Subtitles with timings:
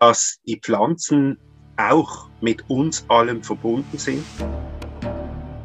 [0.00, 1.38] dass die Pflanzen
[1.76, 4.24] auch mit uns allem verbunden sind.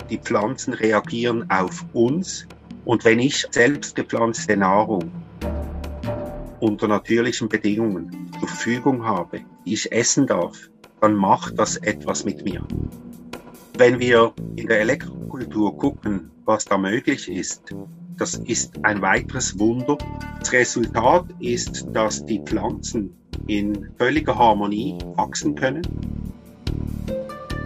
[0.10, 2.46] Die Pflanzen reagieren auf uns.
[2.84, 5.10] Und wenn ich selbst gepflanzte Nahrung
[6.60, 12.44] unter natürlichen Bedingungen zur Verfügung habe, die ich essen darf, dann macht das etwas mit
[12.44, 12.66] mir.
[13.78, 17.74] Wenn wir in der Elektrokultur gucken, was da möglich ist,
[18.18, 19.98] das ist ein weiteres Wunder.
[20.40, 23.16] Das Resultat ist, dass die Pflanzen
[23.48, 25.82] in völliger Harmonie wachsen können.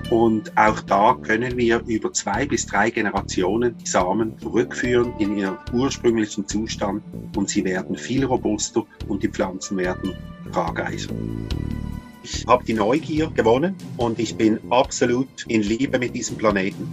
[0.10, 5.58] Und auch da können wir über zwei bis drei Generationen die Samen zurückführen in ihren
[5.72, 7.04] ursprünglichen Zustand
[7.36, 10.14] und sie werden viel robuster und die Pflanzen werden
[10.52, 11.12] tragreicher.
[12.24, 16.92] Ich habe die Neugier gewonnen und ich bin absolut in Liebe mit diesem Planeten.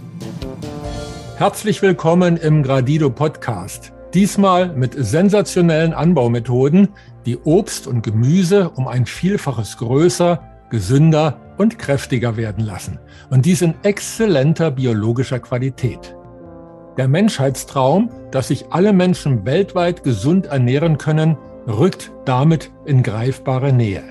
[1.37, 3.93] Herzlich willkommen im Gradido Podcast.
[4.13, 6.89] Diesmal mit sensationellen Anbaumethoden,
[7.27, 12.99] die Obst und Gemüse um ein Vielfaches größer, gesünder und kräftiger werden lassen.
[13.29, 16.15] Und dies in exzellenter biologischer Qualität.
[16.97, 24.03] Der Menschheitstraum, dass sich alle Menschen weltweit gesund ernähren können, rückt damit in greifbare Nähe.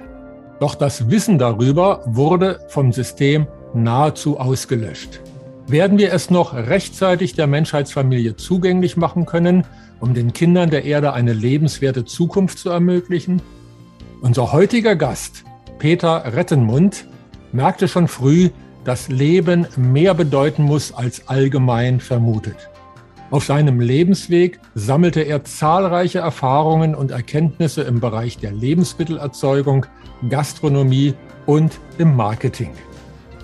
[0.61, 5.21] Doch das Wissen darüber wurde vom System nahezu ausgelöscht.
[5.67, 9.65] Werden wir es noch rechtzeitig der Menschheitsfamilie zugänglich machen können,
[10.01, 13.43] um den Kindern der Erde eine lebenswerte Zukunft zu ermöglichen?
[14.21, 15.45] Unser heutiger Gast,
[15.79, 17.07] Peter Rettenmund,
[17.53, 18.51] merkte schon früh,
[18.85, 22.71] dass Leben mehr bedeuten muss als allgemein vermutet.
[23.31, 29.87] Auf seinem Lebensweg sammelte er zahlreiche Erfahrungen und Erkenntnisse im Bereich der Lebensmittelerzeugung,
[30.31, 32.71] Gastronomie und im Marketing.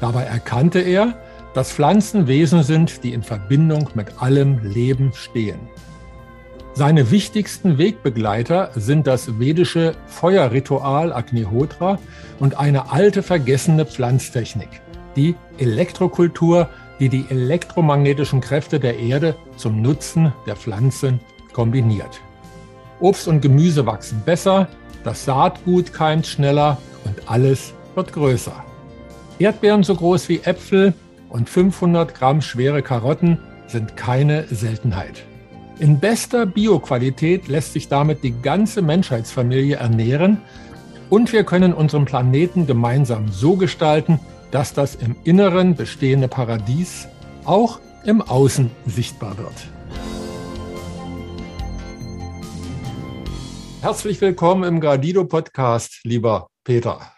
[0.00, 1.14] Dabei erkannte er,
[1.54, 5.58] dass Pflanzen Wesen sind, die in Verbindung mit allem Leben stehen.
[6.74, 11.98] Seine wichtigsten Wegbegleiter sind das vedische Feuerritual Agnihotra
[12.38, 14.80] und eine alte vergessene Pflanztechnik,
[15.14, 21.20] die Elektrokultur, die die elektromagnetischen Kräfte der Erde zum Nutzen der Pflanzen
[21.52, 22.22] kombiniert.
[23.00, 24.68] Obst und Gemüse wachsen besser,
[25.04, 28.64] das Saatgut keimt schneller und alles wird größer.
[29.38, 30.94] Erdbeeren so groß wie Äpfel,
[31.28, 35.24] und 500 Gramm schwere Karotten sind keine Seltenheit.
[35.78, 40.40] In bester Bioqualität lässt sich damit die ganze Menschheitsfamilie ernähren
[41.08, 47.08] und wir können unseren Planeten gemeinsam so gestalten, dass das im Inneren bestehende Paradies
[47.44, 49.68] auch im Außen sichtbar wird.
[53.80, 57.12] Herzlich willkommen im Gradido Podcast, lieber Peter.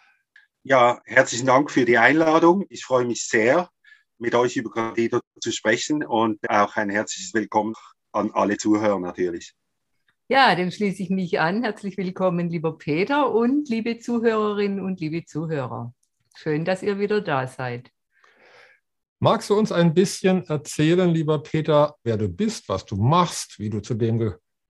[0.63, 2.65] Ja, herzlichen Dank für die Einladung.
[2.69, 3.69] Ich freue mich sehr,
[4.17, 7.75] mit euch über Gradido zu sprechen und auch ein herzliches Willkommen
[8.15, 9.53] an alle Zuhörer natürlich.
[10.27, 11.63] Ja, dem schließe ich mich an.
[11.63, 15.93] Herzlich willkommen, lieber Peter und liebe Zuhörerinnen und liebe Zuhörer.
[16.35, 17.91] Schön, dass ihr wieder da seid.
[19.19, 23.69] Magst du uns ein bisschen erzählen, lieber Peter, wer du bist, was du machst, wie
[23.69, 24.17] du zu dem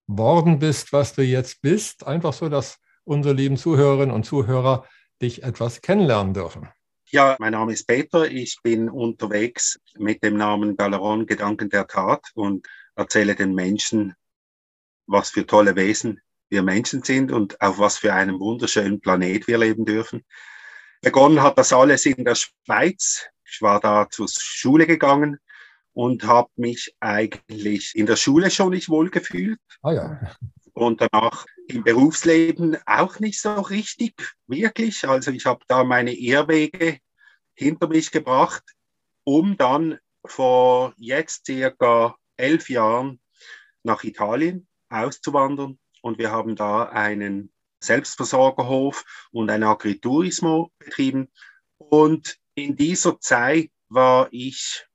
[0.08, 2.06] geworden bist, was du jetzt bist?
[2.06, 4.86] Einfach so, dass unsere lieben Zuhörerinnen und Zuhörer
[5.22, 6.68] dich etwas kennenlernen dürfen.
[7.10, 8.30] Ja, mein Name ist Peter.
[8.30, 14.16] Ich bin unterwegs mit dem Namen Galeron Gedanken der Tat und erzähle den Menschen,
[15.08, 19.58] was für tolle Wesen wir Menschen sind und auf was für einem wunderschönen Planet wir
[19.58, 20.24] leben dürfen.
[21.02, 23.28] Begonnen hat das alles in der Schweiz.
[23.46, 25.40] Ich war da zur Schule gegangen
[25.94, 29.60] und habe mich eigentlich in der Schule schon nicht wohl gefühlt.
[29.82, 30.36] Ah ja.
[30.74, 34.14] Und danach im Berufsleben auch nicht so richtig,
[34.46, 35.08] wirklich.
[35.08, 37.00] Also ich habe da meine Irrwege
[37.54, 38.64] hinter mich gebracht,
[39.24, 43.19] um dann vor jetzt circa elf Jahren
[43.84, 45.79] nach Italien auszuwandern.
[46.01, 51.31] Und wir haben da einen Selbstversorgerhof und ein Agriturismo betrieben.
[51.78, 54.85] Und in dieser Zeit war ich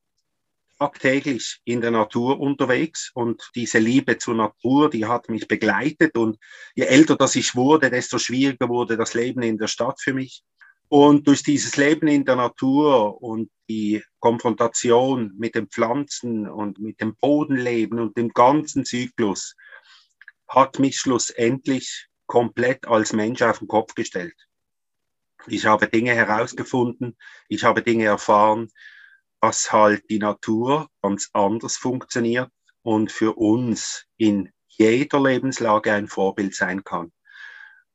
[0.78, 6.38] tagtäglich in der Natur unterwegs und diese Liebe zur Natur, die hat mich begleitet und
[6.74, 10.42] je älter das ich wurde, desto schwieriger wurde das Leben in der Stadt für mich.
[10.90, 17.00] Und durch dieses Leben in der Natur und die Konfrontation mit den Pflanzen und mit
[17.00, 19.54] dem Bodenleben und dem ganzen Zyklus
[20.48, 24.34] hat mich schlussendlich komplett als Mensch auf den Kopf gestellt.
[25.46, 27.16] Ich habe Dinge herausgefunden,
[27.48, 28.68] ich habe Dinge erfahren,
[29.40, 32.50] dass halt die Natur ganz anders funktioniert
[32.82, 37.12] und für uns in jeder Lebenslage ein Vorbild sein kann.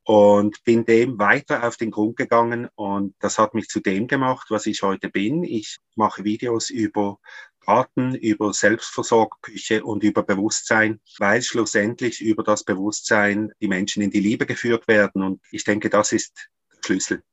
[0.08, 4.48] Und bin dem weiter auf den Grund gegangen und das hat mich zu dem gemacht,
[4.50, 5.44] was ich heute bin.
[5.44, 7.18] Ich mache Videos über
[7.66, 14.20] Garten, über Selbstversorgküche und über Bewusstsein, weil schlussendlich über das Bewusstsein die Menschen in die
[14.20, 15.24] Liebe geführt werden.
[15.24, 17.24] Und ich denke, das ist der Schlüssel.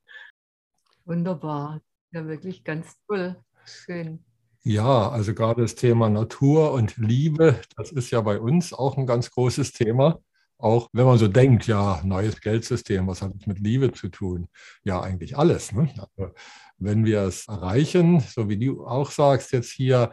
[1.04, 1.82] Wunderbar.
[2.12, 3.36] Ja, wirklich ganz toll.
[3.66, 4.24] Schön.
[4.62, 9.06] Ja, also gerade das Thema Natur und Liebe, das ist ja bei uns auch ein
[9.06, 10.20] ganz großes Thema.
[10.62, 14.46] Auch wenn man so denkt, ja, neues Geldsystem, was hat es mit Liebe zu tun?
[14.84, 15.72] Ja, eigentlich alles.
[15.72, 15.92] Ne?
[16.16, 16.32] Also,
[16.78, 20.12] wenn wir es erreichen, so wie du auch sagst, jetzt hier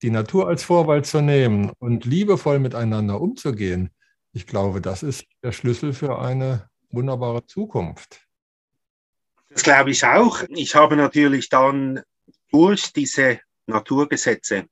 [0.00, 3.90] die Natur als Vorwahl zu nehmen und liebevoll miteinander umzugehen,
[4.32, 8.26] ich glaube, das ist der Schlüssel für eine wunderbare Zukunft.
[9.50, 10.42] Das glaube ich auch.
[10.48, 12.00] Ich habe natürlich dann
[12.50, 14.68] durch diese Naturgesetze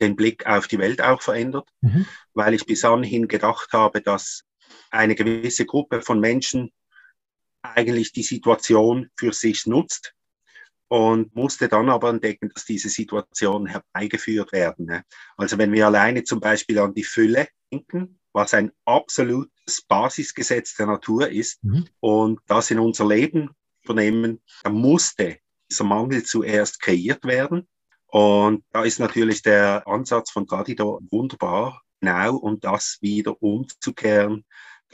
[0.00, 2.06] den Blick auf die Welt auch verändert, mhm.
[2.32, 4.42] weil ich bis anhin gedacht habe, dass
[4.90, 6.72] eine gewisse Gruppe von Menschen
[7.62, 10.14] eigentlich die Situation für sich nutzt
[10.88, 14.86] und musste dann aber entdecken, dass diese Situationen herbeigeführt werden.
[14.86, 15.04] Ne?
[15.36, 20.86] Also wenn wir alleine zum Beispiel an die Fülle denken, was ein absolutes Basisgesetz der
[20.86, 21.88] Natur ist mhm.
[22.00, 23.50] und das in unser Leben
[23.82, 25.38] übernehmen, dann musste
[25.70, 27.66] dieser Mangel zuerst kreiert werden.
[28.14, 34.44] Und da ist natürlich der Ansatz von Tradido wunderbar, genau um das wieder umzukehren,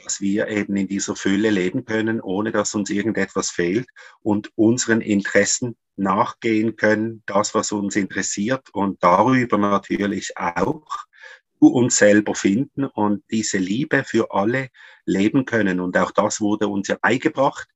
[0.03, 3.85] dass wir eben in dieser Fülle leben können, ohne dass uns irgendetwas fehlt
[4.23, 10.87] und unseren Interessen nachgehen können, das, was uns interessiert und darüber natürlich auch
[11.59, 14.69] uns selber finden und diese Liebe für alle
[15.05, 15.79] leben können.
[15.79, 17.67] Und auch das wurde uns ja beigebracht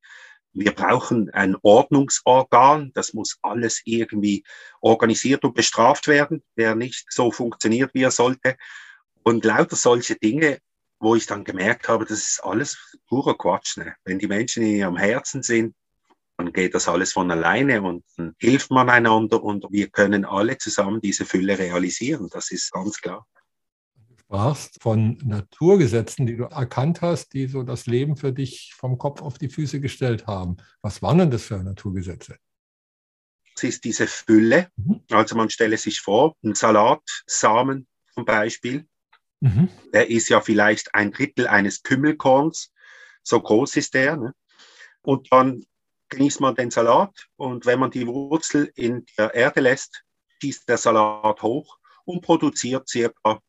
[0.56, 2.92] wir brauchen ein Ordnungsorgan.
[2.94, 4.44] Das muss alles irgendwie
[4.82, 8.56] organisiert und bestraft werden, wer nicht so funktioniert, wie er sollte.
[9.24, 10.60] Und lauter solche Dinge,
[11.00, 13.78] wo ich dann gemerkt habe, das ist alles purer Quatsch.
[13.78, 13.96] Ne?
[14.06, 15.76] Wenn die Menschen in ihrem Herzen sind,
[16.38, 18.04] dann geht das alles von alleine und
[18.38, 22.30] hilft man einander und wir können alle zusammen diese Fülle realisieren.
[22.32, 23.26] Das ist ganz klar
[24.36, 29.22] sprachst von Naturgesetzen, die du erkannt hast, die so das Leben für dich vom Kopf
[29.22, 30.58] auf die Füße gestellt haben.
[30.82, 32.38] Was waren denn das für Naturgesetze?
[33.56, 34.68] Es ist diese Fülle.
[34.76, 35.02] Mhm.
[35.10, 38.86] Also man stelle sich vor, ein Salatsamen zum Beispiel,
[39.40, 39.70] mhm.
[39.94, 42.74] der ist ja vielleicht ein Drittel eines Kümmelkorns,
[43.24, 44.18] so groß ist der.
[44.18, 44.34] Ne?
[45.02, 45.66] Und dann
[46.10, 50.04] genießt man den Salat und wenn man die Wurzel in der Erde lässt,
[50.42, 53.40] schießt der Salat hoch und produziert circa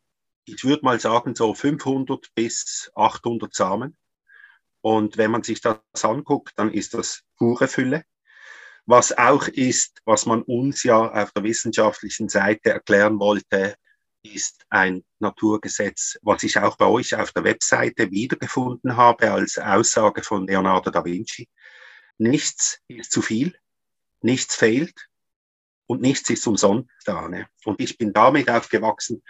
[0.46, 3.96] ich würde mal sagen, so 500 bis 800 Samen.
[4.80, 8.04] Und wenn man sich das anguckt, dann ist das pure Fülle.
[8.86, 13.74] Was auch ist, was man uns ja auf der wissenschaftlichen Seite erklären wollte,
[14.22, 20.22] ist ein Naturgesetz, was ich auch bei euch auf der Webseite wiedergefunden habe als Aussage
[20.22, 21.48] von Leonardo da Vinci.
[22.18, 23.58] Nichts ist zu viel,
[24.22, 25.08] nichts fehlt
[25.86, 27.28] und nichts ist umsonst da.
[27.28, 27.46] Ne?
[27.64, 29.22] Und ich bin damit aufgewachsen,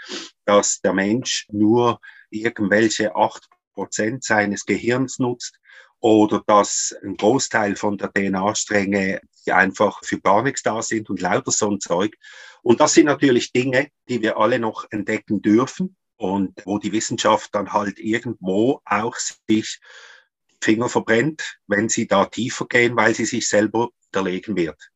[0.45, 2.01] dass der Mensch nur
[2.31, 5.59] irgendwelche acht Prozent seines Gehirns nutzt
[6.01, 11.51] oder dass ein Großteil von der DNA-Stränge einfach für gar nichts da sind und lauter
[11.51, 12.17] so ein Zeug.
[12.63, 17.55] Und das sind natürlich Dinge, die wir alle noch entdecken dürfen und wo die Wissenschaft
[17.55, 19.79] dann halt irgendwo auch sich
[20.61, 24.91] Finger verbrennt, wenn sie da tiefer gehen, weil sie sich selber widerlegen wird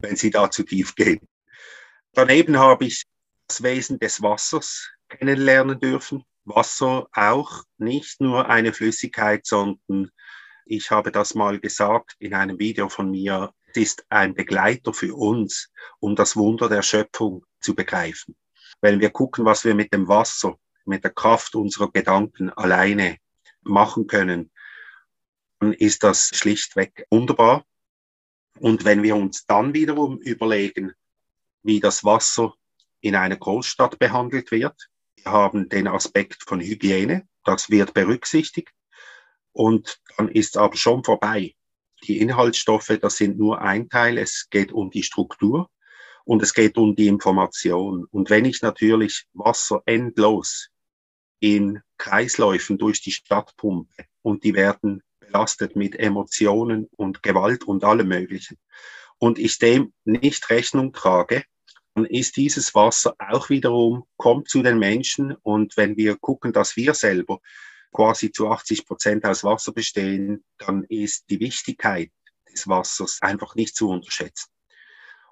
[0.00, 1.20] wenn sie da zu tief gehen.
[2.12, 3.04] Daneben habe ich
[3.46, 6.24] das Wesen des Wassers kennenlernen dürfen.
[6.44, 10.10] Wasser auch nicht nur eine Flüssigkeit, sondern
[10.64, 15.14] ich habe das mal gesagt in einem Video von mir, es ist ein Begleiter für
[15.14, 18.36] uns, um das Wunder der Schöpfung zu begreifen.
[18.80, 23.18] Wenn wir gucken, was wir mit dem Wasser, mit der Kraft unserer Gedanken alleine
[23.62, 24.50] machen können,
[25.60, 27.64] dann ist das schlichtweg wunderbar.
[28.58, 30.92] Und wenn wir uns dann wiederum überlegen,
[31.62, 32.54] wie das Wasser
[33.00, 38.72] in einer Großstadt behandelt wird, wir haben den Aspekt von Hygiene, das wird berücksichtigt.
[39.52, 41.54] Und dann ist aber schon vorbei.
[42.04, 44.18] Die Inhaltsstoffe, das sind nur ein Teil.
[44.18, 45.70] Es geht um die Struktur
[46.24, 48.04] und es geht um die Information.
[48.10, 50.68] Und wenn ich natürlich Wasser endlos
[51.40, 57.84] in Kreisläufen durch die Stadt pumpe und die werden belastet mit Emotionen und Gewalt und
[57.84, 58.58] allem Möglichen,
[59.18, 61.44] und ich dem nicht Rechnung trage,
[61.94, 65.34] dann ist dieses Wasser auch wiederum, kommt zu den Menschen.
[65.42, 67.40] Und wenn wir gucken, dass wir selber
[67.92, 72.10] quasi zu 80 Prozent aus Wasser bestehen, dann ist die Wichtigkeit
[72.52, 74.50] des Wassers einfach nicht zu unterschätzen.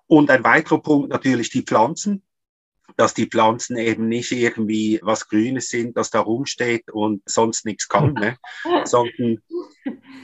[0.06, 2.22] Und ein weiterer Punkt natürlich die Pflanzen
[2.96, 7.88] dass die Pflanzen eben nicht irgendwie was Grünes sind, das da rumsteht und sonst nichts
[7.88, 8.36] kann, ne?
[8.84, 9.42] sondern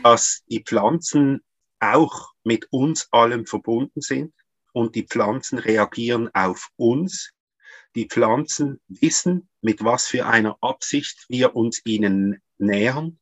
[0.03, 1.43] dass die Pflanzen
[1.81, 4.33] auch mit uns allem verbunden sind
[4.73, 7.33] und die Pflanzen reagieren auf uns.
[7.97, 13.19] Die Pflanzen wissen, mit was für einer Absicht wir uns ihnen nähern.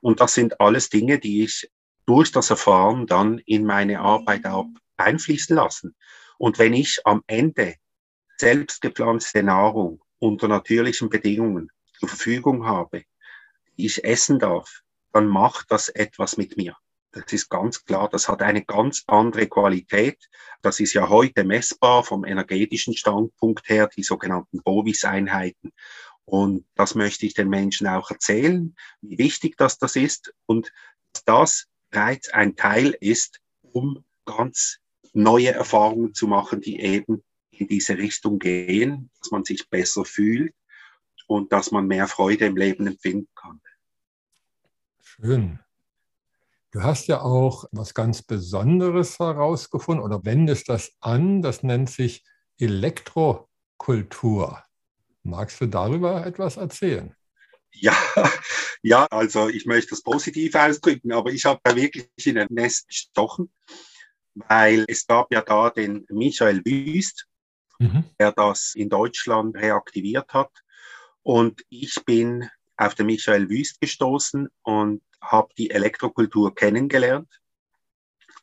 [0.00, 1.70] Und das sind alles Dinge, die ich
[2.06, 4.66] durch das Erfahren dann in meine Arbeit auch
[4.96, 5.94] einfließen lassen.
[6.38, 7.74] Und wenn ich am Ende
[8.40, 13.04] selbst gepflanzte Nahrung unter natürlichen Bedingungen zur Verfügung habe,
[13.76, 16.76] die ich essen darf, dann macht das etwas mit mir.
[17.12, 18.08] Das ist ganz klar.
[18.10, 20.28] Das hat eine ganz andere Qualität.
[20.62, 25.72] Das ist ja heute messbar vom energetischen Standpunkt her, die sogenannten Bovis-Einheiten.
[26.24, 30.70] Und das möchte ich den Menschen auch erzählen, wie wichtig das, das ist und
[31.12, 34.78] dass das bereits ein Teil ist, um ganz
[35.14, 37.24] neue Erfahrungen zu machen, die eben
[37.60, 40.54] in diese Richtung gehen, dass man sich besser fühlt
[41.26, 43.60] und dass man mehr Freude im Leben empfinden kann.
[45.02, 45.60] Schön.
[46.70, 52.24] Du hast ja auch was ganz Besonderes herausgefunden oder wendest das an, das nennt sich
[52.58, 54.62] Elektrokultur.
[55.22, 57.14] Magst du darüber etwas erzählen?
[57.72, 57.96] Ja,
[58.82, 62.88] ja, also ich möchte das positiv ausdrücken, aber ich habe da wirklich in ein Nest
[62.88, 63.52] gestochen,
[64.34, 67.26] weil es gab ja da den Michael Wüst,
[67.78, 68.04] mhm.
[68.18, 70.50] der das in Deutschland reaktiviert hat.
[71.22, 77.40] Und ich bin auf den Michael Wüst gestoßen und habe die Elektrokultur kennengelernt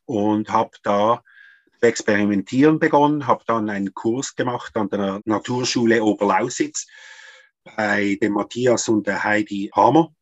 [0.06, 1.24] und habe da
[1.80, 6.88] zu experimentieren begonnen, habe dann einen Kurs gemacht an der Naturschule Oberlausitz
[7.64, 10.14] bei dem Matthias und der Heidi Hammer.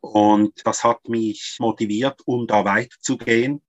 [0.00, 3.62] Und das hat mich motiviert, um da weiterzugehen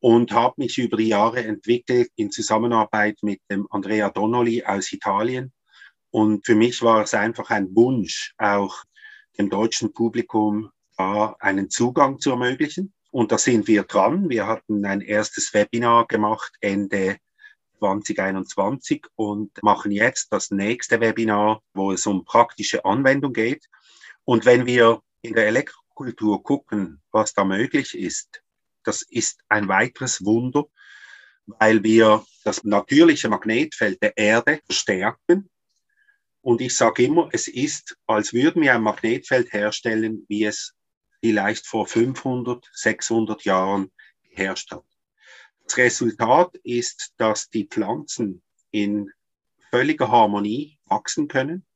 [0.00, 5.52] und habe mich über die Jahre entwickelt in Zusammenarbeit mit dem Andrea Donnelly aus Italien.
[6.10, 8.84] Und für mich war es einfach ein Wunsch, auch
[9.38, 12.92] dem deutschen Publikum da einen Zugang zu ermöglichen.
[13.10, 14.28] Und da sind wir dran.
[14.28, 17.18] Wir hatten ein erstes Webinar gemacht Ende
[17.78, 23.66] 2021 und machen jetzt das nächste Webinar, wo es um praktische Anwendung geht.
[24.24, 28.42] Und wenn wir in der Elektrokultur gucken, was da möglich ist,
[28.86, 30.64] das ist ein weiteres Wunder,
[31.46, 35.50] weil wir das natürliche Magnetfeld der Erde verstärken.
[36.40, 40.74] Und ich sage immer, es ist, als würden wir ein Magnetfeld herstellen, wie es
[41.20, 43.90] vielleicht vor 500, 600 Jahren
[44.22, 44.84] geherrscht hat.
[45.64, 49.10] Das Resultat ist, dass die Pflanzen in
[49.70, 51.66] völliger Harmonie wachsen können.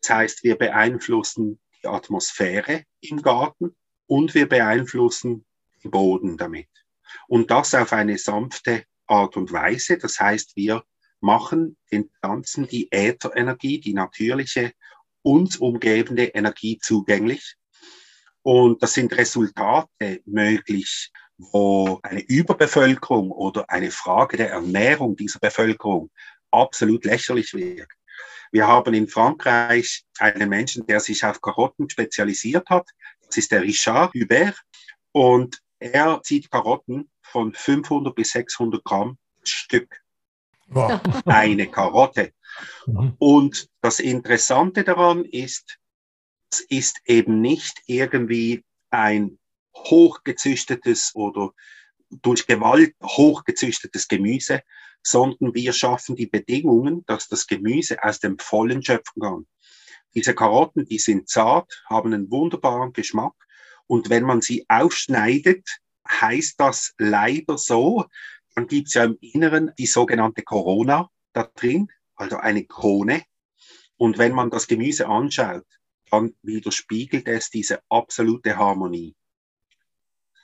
[0.00, 5.45] Das heißt, wir beeinflussen die Atmosphäre im Garten und wir beeinflussen
[5.84, 6.68] Boden damit.
[7.28, 9.98] Und das auf eine sanfte Art und Weise.
[9.98, 10.84] Das heißt, wir
[11.20, 14.72] machen den Pflanzen die Ätherenergie, die natürliche,
[15.22, 17.56] uns umgebende Energie zugänglich.
[18.42, 26.10] Und das sind Resultate möglich, wo eine Überbevölkerung oder eine Frage der Ernährung dieser Bevölkerung
[26.50, 27.92] absolut lächerlich wirkt.
[28.52, 32.88] Wir haben in Frankreich einen Menschen, der sich auf Karotten spezialisiert hat.
[33.26, 34.62] Das ist der Richard Hubert.
[35.12, 40.02] Und er zieht Karotten von 500 bis 600 Gramm Stück.
[40.68, 41.00] Wow.
[41.26, 42.32] Eine Karotte.
[42.86, 43.14] Mhm.
[43.18, 45.78] Und das Interessante daran ist,
[46.50, 49.38] es ist eben nicht irgendwie ein
[49.76, 51.52] hochgezüchtetes oder
[52.10, 54.62] durch Gewalt hochgezüchtetes Gemüse,
[55.02, 59.46] sondern wir schaffen die Bedingungen, dass das Gemüse aus dem Vollen schöpfen kann.
[60.14, 63.34] Diese Karotten, die sind zart, haben einen wunderbaren Geschmack
[63.86, 65.68] und wenn man sie aufschneidet,
[66.08, 68.04] heißt das leider so,
[68.54, 73.22] dann gibt es ja im Inneren die sogenannte Corona da drin, also eine Krone.
[73.96, 75.66] Und wenn man das Gemüse anschaut,
[76.10, 79.16] dann widerspiegelt es diese absolute Harmonie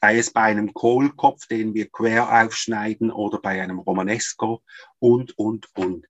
[0.03, 4.63] sei es bei einem Kohlkopf, den wir quer aufschneiden oder bei einem Romanesco
[4.99, 6.09] und, und, und.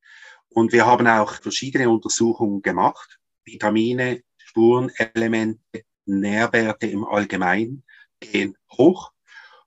[0.49, 3.21] Und wir haben auch verschiedene Untersuchungen gemacht.
[3.45, 7.85] Vitamine, Spurenelemente, Nährwerte im Allgemeinen
[8.21, 9.13] gehen hoch.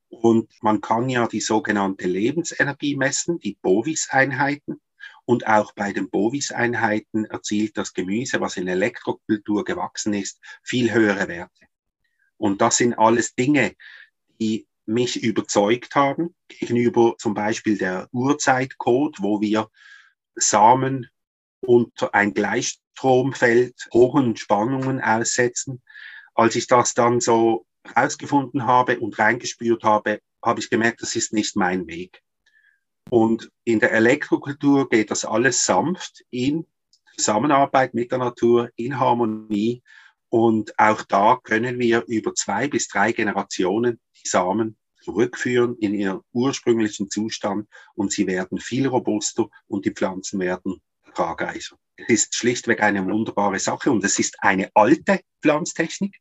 [0.10, 4.80] Und man kann ja die sogenannte Lebensenergie messen, die Bovis-Einheiten.
[5.26, 11.28] Und auch bei den Bovis-Einheiten erzielt das Gemüse, was in Elektrokultur gewachsen ist, viel höhere
[11.28, 11.66] Werte.
[12.38, 13.76] Und das sind alles Dinge,
[14.40, 19.70] die mich überzeugt haben gegenüber zum Beispiel der Urzeitcode, wo wir
[20.36, 21.10] Samen
[21.62, 25.82] unter ein Gleichstromfeld hohen Spannungen aussetzen.
[26.36, 31.34] Als ich das dann so herausgefunden habe und reingespürt habe, habe ich gemerkt, das ist
[31.34, 32.22] nicht mein Weg.
[33.10, 36.66] Und in der Elektrokultur geht das alles sanft in
[37.16, 39.82] Zusammenarbeit mit der Natur, in Harmonie.
[40.30, 46.22] Und auch da können wir über zwei bis drei Generationen die Samen zurückführen in ihren
[46.34, 51.78] ursprünglichen Zustand und sie werden viel robuster und die Pflanzen werden ertragreicher.
[51.96, 56.16] Es ist schlichtweg eine wunderbare Sache und es ist eine alte Pflanztechnik.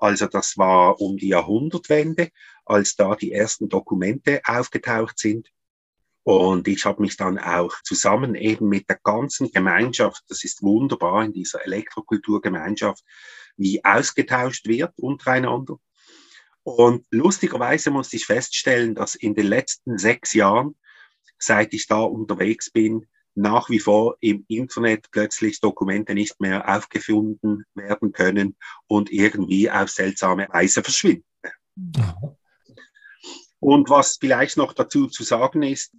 [0.00, 2.30] Also das war um die Jahrhundertwende,
[2.64, 5.50] als da die ersten Dokumente aufgetaucht sind.
[6.22, 11.24] Und ich habe mich dann auch zusammen eben mit der ganzen Gemeinschaft, das ist wunderbar
[11.24, 13.04] in dieser Elektrokulturgemeinschaft,
[13.56, 15.76] wie ausgetauscht wird untereinander.
[16.62, 20.76] Und lustigerweise musste ich feststellen, dass in den letzten sechs Jahren,
[21.38, 27.64] seit ich da unterwegs bin, nach wie vor im Internet plötzlich Dokumente nicht mehr aufgefunden
[27.74, 28.56] werden können
[28.86, 31.24] und irgendwie auf seltsame Weise verschwinden.
[31.76, 32.36] Mhm.
[33.60, 35.92] Und was vielleicht noch dazu zu sagen ist,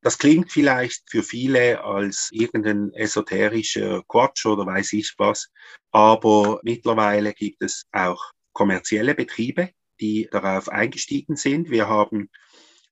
[0.00, 5.50] das klingt vielleicht für viele als irgendein esoterischer Quatsch oder weiß ich was,
[5.90, 11.70] aber mittlerweile gibt es auch kommerzielle Betriebe, die darauf eingestiegen sind.
[11.70, 12.30] Wir haben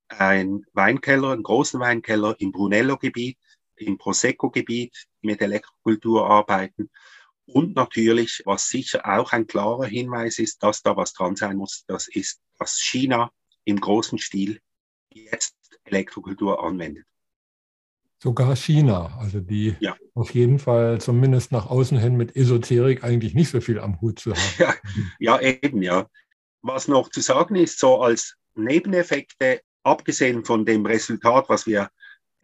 [0.08, 3.38] einen Weinkeller, einen großen Weinkeller im Brunello-Gebiet,
[3.76, 6.90] im Prosecco-Gebiet mit Elektrokultur arbeiten.
[7.47, 11.85] Und natürlich, was sicher auch ein klarer Hinweis ist, dass da was dran sein muss,
[11.87, 13.30] das ist, dass China
[13.64, 14.61] im großen Stil
[15.12, 17.04] jetzt Elektrokultur anwendet.
[18.18, 19.95] Sogar China, also die ja.
[20.14, 24.18] auf jeden Fall zumindest nach außen hin mit Esoterik eigentlich nicht so viel am Hut
[24.18, 24.40] zu haben.
[24.59, 24.75] Ja,
[25.18, 26.09] ja eben, ja.
[26.62, 31.90] Was noch zu sagen ist, so als Nebeneffekte, abgesehen von dem Resultat, was wir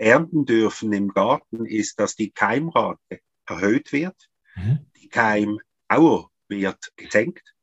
[0.03, 4.87] ernten dürfen im Garten, ist, dass die Keimrate erhöht wird, mhm.
[5.01, 7.55] die Keimauer wird gesenkt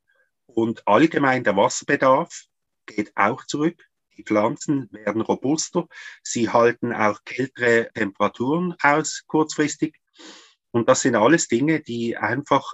[0.46, 2.46] und allgemein der Wasserbedarf
[2.86, 3.86] geht auch zurück.
[4.18, 5.88] Die Pflanzen werden robuster,
[6.24, 9.96] sie halten auch kältere Temperaturen aus kurzfristig.
[10.72, 12.74] Und das sind alles Dinge, die einfach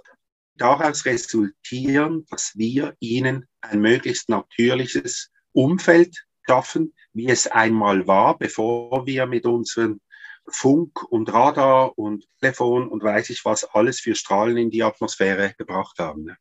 [0.55, 9.05] daraus resultieren, dass wir ihnen ein möglichst natürliches Umfeld schaffen, wie es einmal war, bevor
[9.05, 10.01] wir mit unseren
[10.47, 15.55] Funk und Radar und Telefon und weiß ich was alles für Strahlen in die Atmosphäre
[15.57, 16.25] gebracht haben.
[16.25, 16.37] Ne?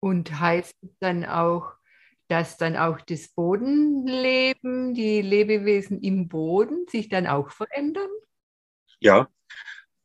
[0.00, 1.72] Und heißt dann auch,
[2.28, 8.10] dass dann auch das Bodenleben, die Lebewesen im Boden sich dann auch verändern?
[9.00, 9.28] Ja,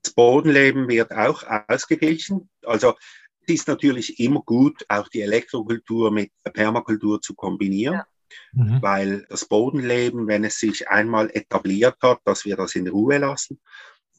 [0.04, 2.50] das Bodenleben wird auch ausgeglichen.
[2.64, 2.96] Also
[3.42, 7.96] es ist natürlich immer gut, auch die Elektrokultur mit der Permakultur zu kombinieren.
[7.96, 8.08] Ja.
[8.54, 8.82] Mhm.
[8.82, 13.60] Weil das Bodenleben, wenn es sich einmal etabliert hat, dass wir das in Ruhe lassen,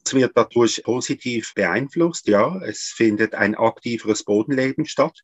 [0.05, 2.27] es wird dadurch positiv beeinflusst.
[2.27, 5.23] Ja, es findet ein aktiveres Bodenleben statt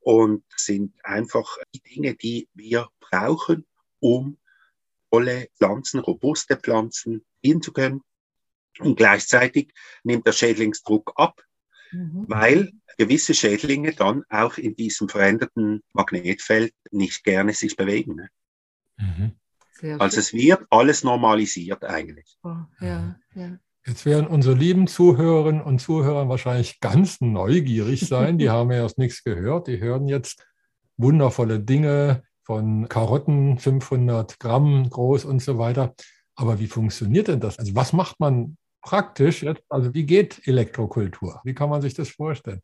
[0.00, 3.66] und sind einfach die Dinge, die wir brauchen,
[4.00, 4.38] um
[5.10, 8.02] tolle Pflanzen, robuste Pflanzen hinzukönnen.
[8.78, 11.42] Und gleichzeitig nimmt der Schädlingsdruck ab,
[11.92, 12.24] mhm.
[12.28, 18.16] weil gewisse Schädlinge dann auch in diesem veränderten Magnetfeld nicht gerne sich bewegen.
[18.16, 18.28] Ne?
[18.98, 19.32] Mhm.
[19.98, 22.36] Also es wird alles normalisiert eigentlich.
[22.44, 23.58] Oh, ja, ja.
[23.84, 28.38] Jetzt werden unsere lieben Zuhörerinnen und Zuhörer wahrscheinlich ganz neugierig sein.
[28.38, 29.66] Die haben ja erst nichts gehört.
[29.66, 30.46] Die hören jetzt
[30.96, 35.94] wundervolle Dinge von Karotten, 500 Gramm groß und so weiter.
[36.36, 37.58] Aber wie funktioniert denn das?
[37.58, 39.62] Also was macht man praktisch jetzt?
[39.68, 41.40] Also wie geht Elektrokultur?
[41.44, 42.60] Wie kann man sich das vorstellen?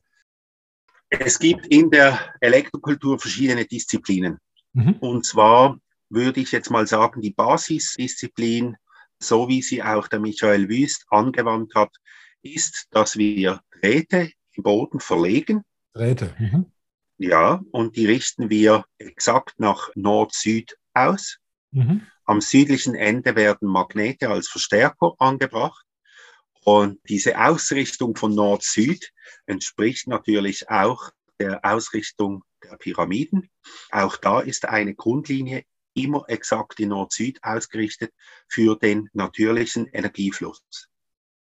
[1.09, 4.38] Es gibt in der Elektrokultur verschiedene Disziplinen.
[4.74, 4.96] Mhm.
[5.00, 5.78] Und zwar
[6.11, 8.76] würde ich jetzt mal sagen, die Basisdisziplin
[9.18, 11.94] so wie sie auch der Michael Wüst angewandt hat,
[12.42, 15.62] ist, dass wir Drähte im Boden verlegen.
[15.92, 16.35] Drähte.
[16.38, 16.66] Mhm.
[17.18, 21.38] Ja, und die richten wir exakt nach Nord-Süd aus.
[21.72, 22.02] Mhm.
[22.24, 25.85] Am südlichen Ende werden Magnete als Verstärker angebracht.
[26.64, 29.12] Und diese Ausrichtung von Nord-Süd
[29.47, 33.51] entspricht natürlich auch der Ausrichtung der Pyramiden.
[33.90, 38.12] Auch da ist eine Grundlinie immer exakt in Nord-Süd ausgerichtet
[38.49, 40.62] für den natürlichen Energiefluss.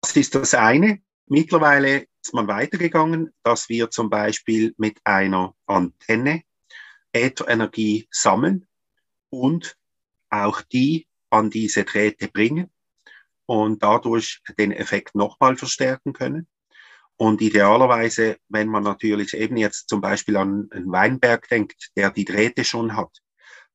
[0.02, 1.02] Das ist das eine.
[1.28, 6.44] Mittlerweile ist man weitergegangen, dass wir zum Beispiel mit einer Antenne
[7.12, 8.68] Ätherenergie sammeln
[9.30, 9.78] und
[10.30, 12.72] auch die an diese Drähte bringen
[13.50, 16.48] und dadurch den Effekt nochmal verstärken können.
[17.18, 22.26] Und idealerweise, wenn man natürlich eben jetzt zum Beispiel an einen Weinberg denkt, der die
[22.26, 23.10] Drähte schon hat,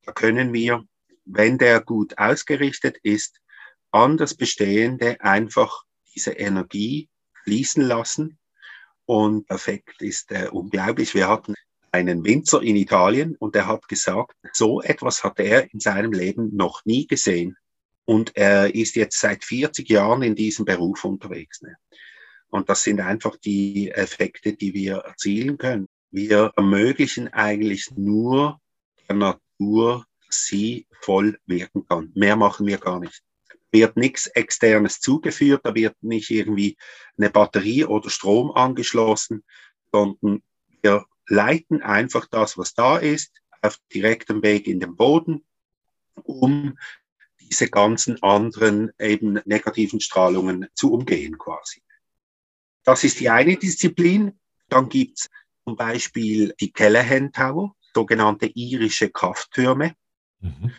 [0.04, 0.84] da können wir,
[1.24, 3.40] wenn der gut ausgerichtet ist,
[3.90, 5.82] an das Bestehende einfach
[6.14, 7.08] diese Energie
[7.42, 8.38] fließen lassen.
[9.06, 11.16] Und der Effekt ist äh, unglaublich.
[11.16, 11.54] Wir hatten
[11.90, 16.54] einen Winzer in Italien und er hat gesagt, so etwas hat er in seinem Leben
[16.54, 17.56] noch nie gesehen.
[18.04, 21.62] Und er ist jetzt seit 40 Jahren in diesem Beruf unterwegs.
[21.62, 21.76] Ne?
[22.48, 25.88] Und das sind einfach die Effekte, die wir erzielen können.
[26.10, 28.60] Wir ermöglichen eigentlich nur
[29.08, 32.12] der Natur, dass sie voll wirken kann.
[32.14, 33.22] Mehr machen wir gar nicht.
[33.72, 36.76] Wird nichts externes zugeführt, da wird nicht irgendwie
[37.18, 39.42] eine Batterie oder Strom angeschlossen,
[39.90, 40.42] sondern
[40.82, 45.44] wir leiten einfach das, was da ist, auf direktem Weg in den Boden,
[46.22, 46.78] um
[47.54, 51.82] diese ganzen anderen eben negativen Strahlungen zu umgehen quasi.
[52.82, 54.40] Das ist die eine Disziplin.
[54.68, 55.30] Dann gibt es
[55.64, 59.94] zum Beispiel die Callahan Tower, sogenannte irische Krafttürme.
[60.40, 60.72] Mhm.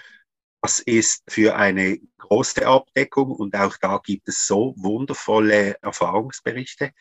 [0.62, 6.92] Das ist für eine große Abdeckung und auch da gibt es so wundervolle Erfahrungsberichte.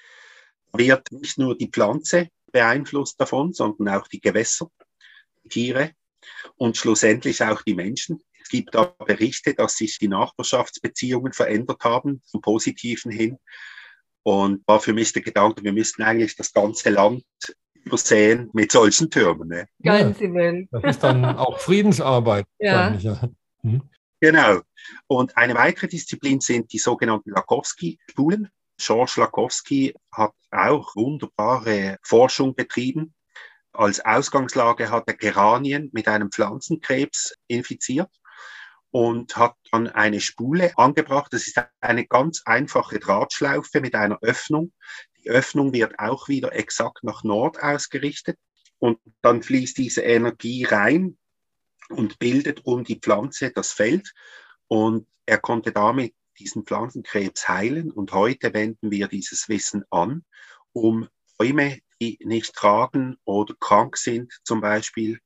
[0.70, 4.70] Da wird nicht nur die Pflanze beeinflusst davon, sondern auch die Gewässer,
[5.42, 5.94] die Tiere
[6.54, 8.22] und schlussendlich auch die Menschen.
[8.44, 13.38] Es gibt da Berichte, dass sich die Nachbarschaftsbeziehungen verändert haben, zum Positiven hin.
[14.22, 17.24] Und war für mich der Gedanke, wir müssten eigentlich das ganze Land
[17.74, 19.48] übersehen mit solchen Türmen.
[19.48, 19.66] Ne?
[19.82, 22.46] Ganz ja, im Das ist dann auch Friedensarbeit.
[22.58, 22.98] ja.
[23.62, 23.82] Hm.
[24.20, 24.60] Genau.
[25.06, 28.48] Und eine weitere Disziplin sind die sogenannten Lakowski-Spulen.
[28.78, 33.14] George Lakowski hat auch wunderbare Forschung betrieben.
[33.72, 38.10] Als Ausgangslage hat er Geranien mit einem Pflanzenkrebs infiziert
[38.94, 41.32] und hat dann eine Spule angebracht.
[41.32, 44.72] Das ist eine ganz einfache Drahtschlaufe mit einer Öffnung.
[45.18, 48.38] Die Öffnung wird auch wieder exakt nach Nord ausgerichtet
[48.78, 51.18] und dann fließt diese Energie rein
[51.88, 54.12] und bildet um die Pflanze das Feld
[54.68, 60.24] und er konnte damit diesen Pflanzenkrebs heilen und heute wenden wir dieses Wissen an,
[60.72, 65.18] um Bäume, die nicht tragen oder krank sind zum Beispiel,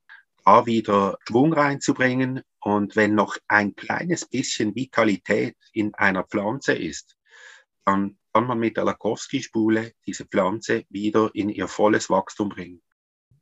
[0.48, 2.40] da wieder Schwung reinzubringen.
[2.60, 7.16] Und wenn noch ein kleines bisschen Vitalität in einer Pflanze ist,
[7.84, 12.82] dann kann man mit der Lakowski-Spule diese Pflanze wieder in ihr volles Wachstum bringen.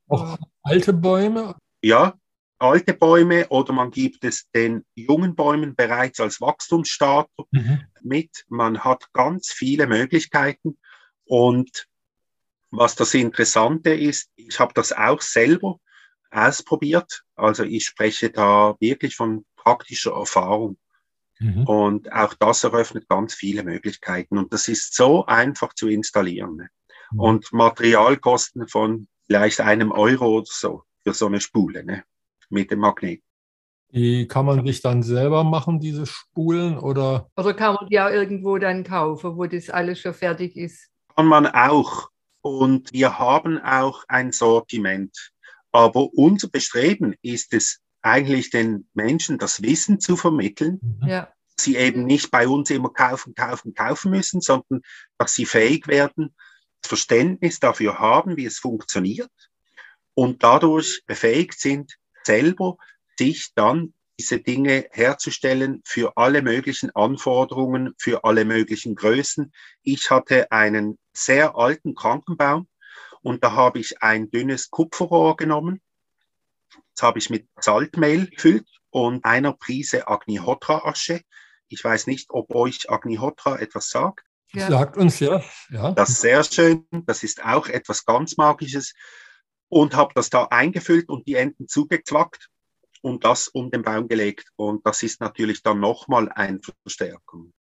[0.09, 1.57] Auch alte Bäume?
[1.83, 2.15] Ja,
[2.59, 7.83] alte Bäume oder man gibt es den jungen Bäumen bereits als Wachstumsstarter mhm.
[8.03, 8.45] mit.
[8.49, 10.79] Man hat ganz viele Möglichkeiten
[11.25, 11.87] und
[12.71, 15.79] was das Interessante ist, ich habe das auch selber
[16.37, 17.25] ausprobiert.
[17.35, 20.79] Also ich spreche da wirklich von praktischer Erfahrung.
[21.39, 21.65] Mhm.
[21.65, 24.39] Und auch das eröffnet ganz viele Möglichkeiten.
[24.39, 26.57] Und das ist so einfach zu installieren.
[26.57, 26.69] Ne?
[27.13, 27.21] Mhm.
[27.21, 32.05] Und Materialkosten von vielleicht einem Euro oder so für so eine Spule ne?
[32.49, 33.23] mit dem Magnet.
[33.91, 37.31] Die kann man sich dann selber machen, diese Spulen, oder?
[37.37, 40.91] Oder kann man die auch irgendwo dann kaufen, wo das alles schon fertig ist?
[41.15, 42.11] Kann man auch.
[42.43, 45.33] Und wir haben auch ein Sortiment.
[45.77, 51.07] Aber unser Bestreben ist es eigentlich den Menschen das Wissen zu vermitteln, mhm.
[51.07, 51.33] ja.
[51.61, 54.81] sie eben nicht bei uns immer kaufen, kaufen, kaufen müssen, sondern
[55.19, 56.35] dass sie fähig werden,
[56.81, 59.31] das Verständnis dafür haben, wie es funktioniert
[60.15, 62.79] und dadurch befähigt sind, selber
[63.19, 69.53] sich dann diese Dinge herzustellen für alle möglichen Anforderungen, für alle möglichen Größen.
[69.83, 72.67] Ich hatte einen sehr alten Krankenbaum
[73.23, 75.81] und da habe ich ein dünnes Kupferrohr genommen.
[76.95, 81.23] Das habe ich mit Salzmehl gefüllt und einer Prise Agnihotra-Asche.
[81.69, 84.25] Ich weiß nicht, ob euch Agnihotra etwas sagt.
[84.53, 84.69] Ja.
[84.69, 85.43] Sagt uns ja.
[85.71, 85.93] ja.
[85.93, 86.87] Das ist sehr schön.
[87.07, 88.95] Das ist auch etwas ganz Magisches.
[89.69, 92.49] Und habe das da eingefüllt und die Enden zugezwackt
[93.03, 94.49] und das um den Baum gelegt.
[94.57, 97.53] Und das ist natürlich dann nochmal ein Verstärkung.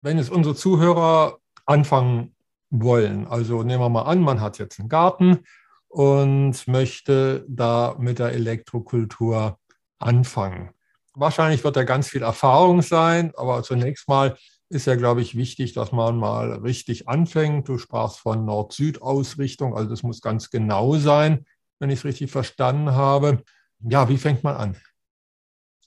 [0.00, 2.34] Wenn es unsere Zuhörer anfangen
[2.72, 3.26] wollen.
[3.26, 5.44] Also nehmen wir mal an, man hat jetzt einen Garten
[5.88, 9.58] und möchte da mit der Elektrokultur
[9.98, 10.70] anfangen.
[11.14, 14.36] Wahrscheinlich wird da ganz viel Erfahrung sein, aber zunächst mal
[14.70, 17.68] ist ja, glaube ich, wichtig, dass man mal richtig anfängt.
[17.68, 21.44] Du sprachst von Nord-Süd-Ausrichtung, also das muss ganz genau sein,
[21.78, 23.42] wenn ich es richtig verstanden habe.
[23.80, 24.76] Ja, wie fängt man an?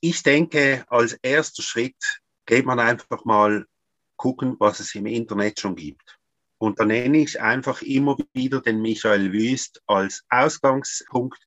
[0.02, 1.95] Ich denke, als erster Schritt
[2.45, 3.65] geht man einfach mal
[4.17, 6.14] gucken, was es im Internet schon gibt.
[6.57, 11.39] Und da nenne ich einfach immer wieder den Michael Wüst als Ausgangspunkt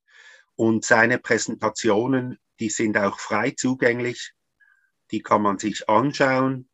[0.55, 4.33] und seine Präsentationen, die sind auch frei zugänglich,
[5.11, 6.69] die kann man sich anschauen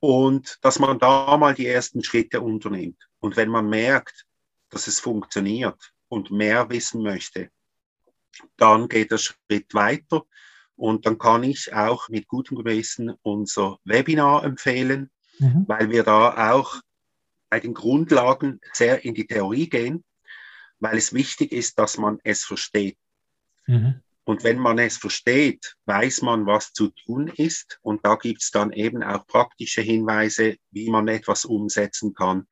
[0.00, 3.08] und dass man da mal die ersten Schritte unternimmt.
[3.20, 4.26] Und wenn man merkt,
[4.70, 7.50] dass es funktioniert und mehr wissen möchte,
[8.56, 10.24] dann geht der Schritt weiter
[10.76, 15.64] und dann kann ich auch mit gutem Gewissen unser Webinar empfehlen, mhm.
[15.68, 16.80] weil wir da auch
[17.52, 20.04] bei den Grundlagen sehr in die Theorie gehen,
[20.80, 22.96] weil es wichtig ist, dass man es versteht.
[23.66, 24.00] Mhm.
[24.24, 27.78] Und wenn man es versteht, weiß man, was zu tun ist.
[27.82, 32.46] Und da gibt es dann eben auch praktische Hinweise, wie man etwas umsetzen kann.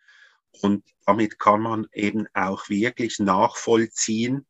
[0.60, 4.46] Und damit kann man eben auch wirklich nachvollziehen,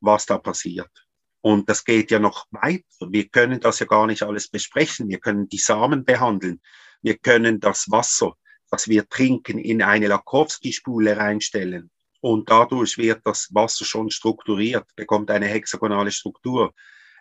[0.00, 1.06] was da passiert.
[1.42, 3.10] Und das geht ja noch weiter.
[3.10, 5.10] Wir können das ja gar nicht alles besprechen.
[5.10, 6.62] Wir können die Samen behandeln.
[7.02, 8.38] Wir können das Wasser
[8.72, 11.90] was wir trinken, in eine Lakowski-Spule reinstellen
[12.22, 16.72] und dadurch wird das Wasser schon strukturiert, bekommt eine hexagonale Struktur.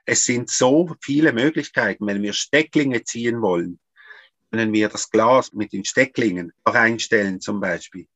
[0.05, 3.79] Es sind so viele Möglichkeiten, wenn wir Stecklinge ziehen wollen,
[4.49, 8.07] können wir das Glas mit den Stecklingen reinstellen zum Beispiel.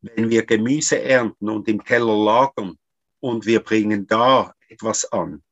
[0.00, 2.78] Wenn wir Gemüse ernten und im Keller lagern
[3.20, 5.42] und wir bringen da etwas an,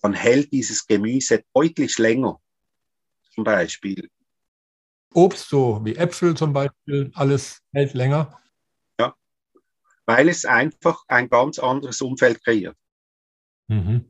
[0.00, 2.40] dann hält dieses Gemüse deutlich länger.
[3.34, 4.08] Zum Beispiel.
[5.14, 8.38] Obst, so wie Äpfel zum Beispiel, alles hält länger.
[9.00, 9.14] Ja,
[10.06, 12.76] weil es einfach ein ganz anderes Umfeld kreiert.
[13.68, 14.06] Mhm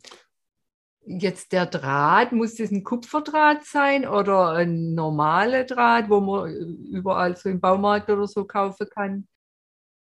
[1.08, 6.54] jetzt der Draht, muss das ein Kupferdraht sein oder ein normaler Draht, wo man
[6.90, 9.26] überall so im Baumarkt oder so kaufen kann?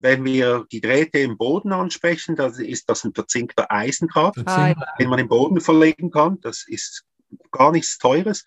[0.00, 4.74] Wenn wir die Drähte im Boden ansprechen, dann ist das ein verzinkter Eisendraht, ah, ja.
[4.98, 6.40] den man im Boden verlegen kann.
[6.40, 7.04] Das ist
[7.50, 8.44] gar nichts Teures.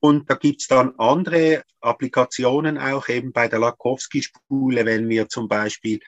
[0.00, 5.46] Und da gibt es dann andere Applikationen auch eben bei der Lakowski-Spule, wenn wir zum
[5.46, 6.00] Beispiel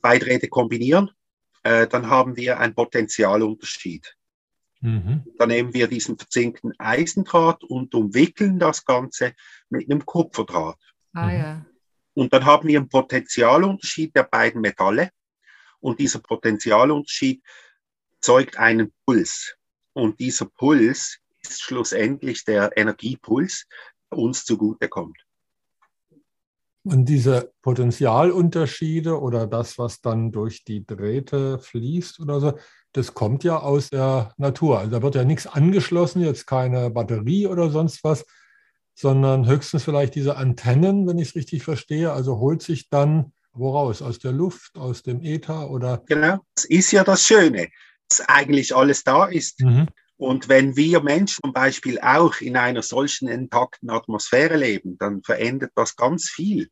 [0.00, 1.10] zwei Drähte kombinieren,
[1.64, 4.16] äh, dann haben wir einen Potentialunterschied.
[4.80, 5.24] Mhm.
[5.36, 9.34] Dann nehmen wir diesen verzinkten Eisendraht und umwickeln das Ganze
[9.68, 10.78] mit einem Kupferdraht.
[11.12, 11.66] Ah, ja.
[12.14, 15.10] Und dann haben wir einen Potentialunterschied der beiden Metalle.
[15.80, 17.42] Und dieser Potentialunterschied
[18.20, 19.56] zeugt einen Puls.
[19.92, 21.18] Und dieser Puls
[21.50, 23.66] schlussendlich der Energiepuls,
[24.10, 25.18] uns zugutekommt.
[26.84, 32.58] Und diese Potentialunterschiede oder das, was dann durch die Drähte fließt oder so,
[32.92, 34.78] das kommt ja aus der Natur.
[34.78, 38.24] Also da wird ja nichts angeschlossen, jetzt keine Batterie oder sonst was,
[38.94, 42.12] sondern höchstens vielleicht diese Antennen, wenn ich es richtig verstehe.
[42.12, 44.00] Also holt sich dann woraus?
[44.00, 46.02] Aus der Luft, aus dem Äther oder?
[46.06, 47.68] Genau, das ist ja das Schöne,
[48.08, 49.60] dass eigentlich alles da ist.
[49.60, 49.88] Mhm.
[50.18, 55.70] Und wenn wir Menschen zum Beispiel auch in einer solchen intakten Atmosphäre leben, dann verändert
[55.76, 56.70] das ganz viel.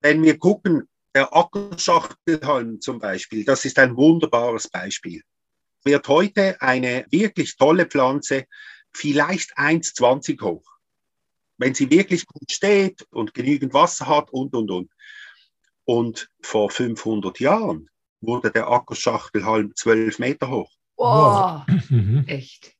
[0.00, 5.22] Wenn wir gucken, der Ackerschachtelhalm zum Beispiel, das ist ein wunderbares Beispiel.
[5.84, 8.46] Wird heute eine wirklich tolle Pflanze
[8.92, 10.66] vielleicht 1,20 hoch.
[11.58, 14.90] Wenn sie wirklich gut steht und genügend Wasser hat und, und, und.
[15.84, 17.88] Und vor 500 Jahren
[18.20, 20.76] wurde der Ackerschachtelhalm 12 Meter hoch.
[20.96, 21.60] Oh,
[22.26, 22.74] echt.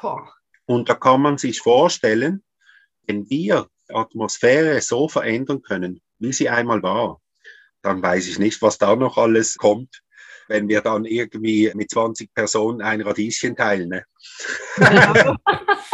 [0.00, 0.32] Boah.
[0.66, 2.42] Und da kann man sich vorstellen,
[3.06, 7.20] wenn wir die Atmosphäre so verändern können, wie sie einmal war,
[7.82, 10.02] dann weiß ich nicht, was da noch alles kommt,
[10.48, 13.88] wenn wir dann irgendwie mit 20 Personen ein Radieschen teilen.
[13.88, 14.04] Ne?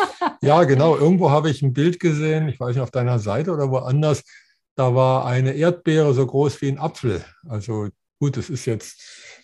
[0.43, 0.97] ja, genau.
[0.97, 4.23] Irgendwo habe ich ein Bild gesehen, ich weiß nicht, auf deiner Seite oder woanders.
[4.75, 7.23] Da war eine Erdbeere so groß wie ein Apfel.
[7.47, 9.03] Also gut, es ist jetzt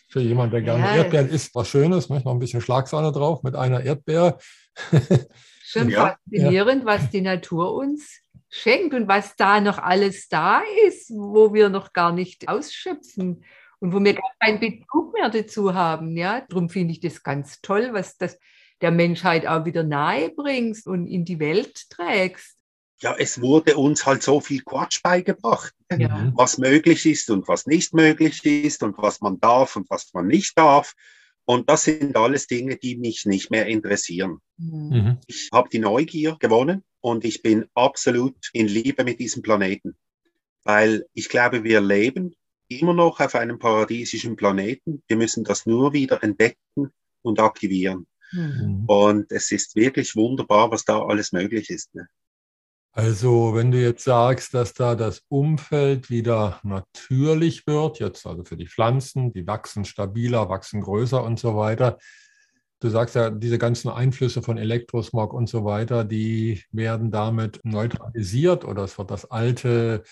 [0.09, 0.97] für jemanden, der gerne ja.
[0.97, 2.09] Erdbeeren isst, was Schönes.
[2.09, 2.23] Ne?
[2.25, 4.39] Noch ein bisschen Schlagsahne drauf mit einer Erdbeere.
[5.65, 6.17] Schon ja.
[6.31, 11.69] faszinierend, was die Natur uns schenkt und was da noch alles da ist, wo wir
[11.69, 13.45] noch gar nicht ausschöpfen
[13.81, 16.17] und wo wir gar keinen Bezug mehr dazu haben.
[16.17, 16.41] Ja?
[16.49, 18.39] Darum finde ich das ganz toll, was das
[18.81, 22.58] der Menschheit auch wieder nahe bringst und in die Welt trägst.
[23.01, 26.33] Ja, es wurde uns halt so viel Quatsch beigebracht, ja.
[26.35, 30.27] was möglich ist und was nicht möglich ist und was man darf und was man
[30.27, 30.95] nicht darf.
[31.45, 34.39] Und das sind alles Dinge, die mich nicht mehr interessieren.
[34.57, 35.19] Mhm.
[35.27, 39.97] Ich habe die Neugier gewonnen und ich bin absolut in Liebe mit diesem Planeten,
[40.65, 42.35] weil ich glaube, wir leben
[42.69, 45.03] immer noch auf einem paradiesischen Planeten.
[45.07, 48.07] Wir müssen das nur wieder entdecken und aktivieren.
[48.33, 48.85] Mhm.
[48.87, 51.95] Und es ist wirklich wunderbar, was da alles möglich ist.
[51.95, 52.09] Ne?
[52.93, 58.57] Also, wenn du jetzt sagst, dass da das Umfeld wieder natürlich wird, jetzt also für
[58.57, 61.99] die Pflanzen, die wachsen stabiler, wachsen größer und so weiter,
[62.81, 68.65] Du sagst ja, diese ganzen Einflüsse von Elektrosmog und so weiter, die werden damit neutralisiert
[68.65, 70.05] oder es wird das alte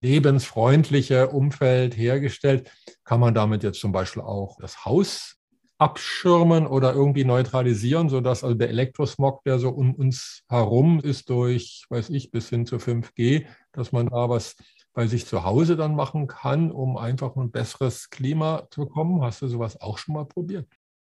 [0.00, 2.70] lebensfreundliche Umfeld hergestellt.
[3.04, 5.35] Kann man damit jetzt zum Beispiel auch das Haus
[5.78, 11.84] abschirmen oder irgendwie neutralisieren, sodass also der Elektrosmog, der so um uns herum ist, durch,
[11.90, 14.56] weiß ich, bis hin zu 5G, dass man da was
[14.94, 19.22] bei sich zu Hause dann machen kann, um einfach ein besseres Klima zu bekommen.
[19.22, 20.66] Hast du sowas auch schon mal probiert?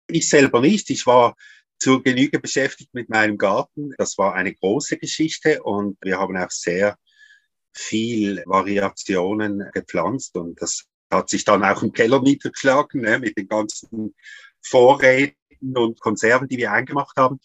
[0.06, 0.90] Ich selber nicht.
[0.90, 1.34] Ich war
[1.78, 3.94] zur Genüge beschäftigt mit meinem Garten.
[3.96, 6.98] Das war eine große Geschichte und wir haben auch sehr
[7.72, 13.48] viel Variationen gepflanzt und das hat sich dann auch im Keller niedergeschlagen ne, mit den
[13.48, 14.14] ganzen
[14.62, 17.40] Vorräten und Konserven, die wir eingemacht haben.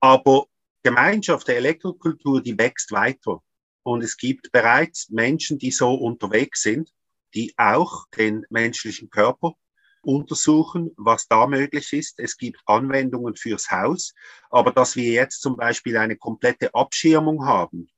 [0.00, 0.46] Aber
[0.82, 3.42] Gemeinschaft der Elektrokultur, die wächst weiter.
[3.82, 6.90] Und es gibt bereits Menschen, die so unterwegs sind,
[7.34, 9.54] die auch den menschlichen Körper
[10.02, 12.18] untersuchen, was da möglich ist.
[12.18, 14.14] Es gibt Anwendungen fürs Haus,
[14.50, 17.90] aber dass wir jetzt zum Beispiel eine komplette Abschirmung haben,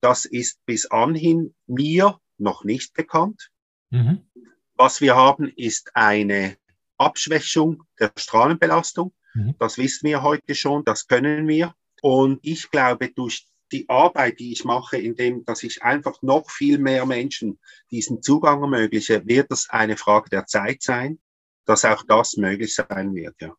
[0.00, 3.50] das ist bis anhin mir noch nicht bekannt.
[3.90, 4.26] Mhm.
[4.74, 6.56] Was wir haben, ist eine
[7.02, 9.12] Abschwächung der Strahlenbelastung.
[9.34, 9.54] Mhm.
[9.58, 11.74] Das wissen wir heute schon, das können wir.
[12.02, 16.78] Und ich glaube, durch die Arbeit, die ich mache, indem dass ich einfach noch viel
[16.78, 17.58] mehr Menschen
[17.90, 21.18] diesen Zugang ermögliche, wird es eine Frage der Zeit sein,
[21.64, 23.34] dass auch das möglich sein wird.
[23.40, 23.54] Ja.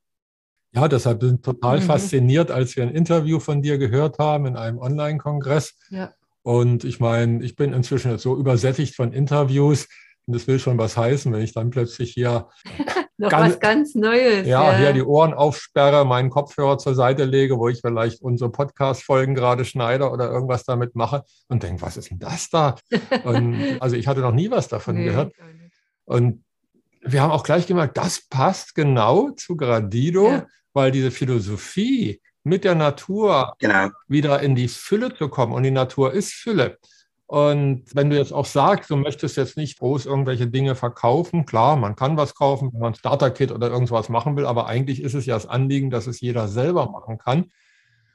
[0.75, 1.83] Ja, deshalb bin ich total mhm.
[1.83, 5.75] fasziniert, als wir ein Interview von dir gehört haben in einem Online-Kongress.
[5.89, 6.13] Ja.
[6.41, 9.87] Und ich meine, ich bin inzwischen so übersättigt von Interviews.
[10.25, 12.47] Und das will schon was heißen, wenn ich dann plötzlich hier
[13.17, 14.47] noch ganz, was ganz Neues.
[14.47, 18.51] Ja, ja, hier die Ohren aufsperre, meinen Kopfhörer zur Seite lege, wo ich vielleicht unsere
[18.51, 22.75] Podcast-Folgen gerade schneide oder irgendwas damit mache und denke, was ist denn das da?
[23.23, 25.33] Und, also ich hatte noch nie was davon nee, gehört.
[26.05, 26.43] Und
[27.01, 30.47] wir haben auch gleich gemerkt, das passt genau zu Gradido, ja.
[30.73, 33.89] weil diese Philosophie mit der Natur genau.
[34.07, 36.77] wieder in die Fülle zu kommen und die Natur ist Fülle.
[37.33, 41.77] Und wenn du jetzt auch sagst, du möchtest jetzt nicht groß irgendwelche Dinge verkaufen, klar,
[41.77, 45.15] man kann was kaufen, wenn man ein Starter-Kit oder irgendwas machen will, aber eigentlich ist
[45.15, 47.45] es ja das Anliegen, dass es jeder selber machen kann.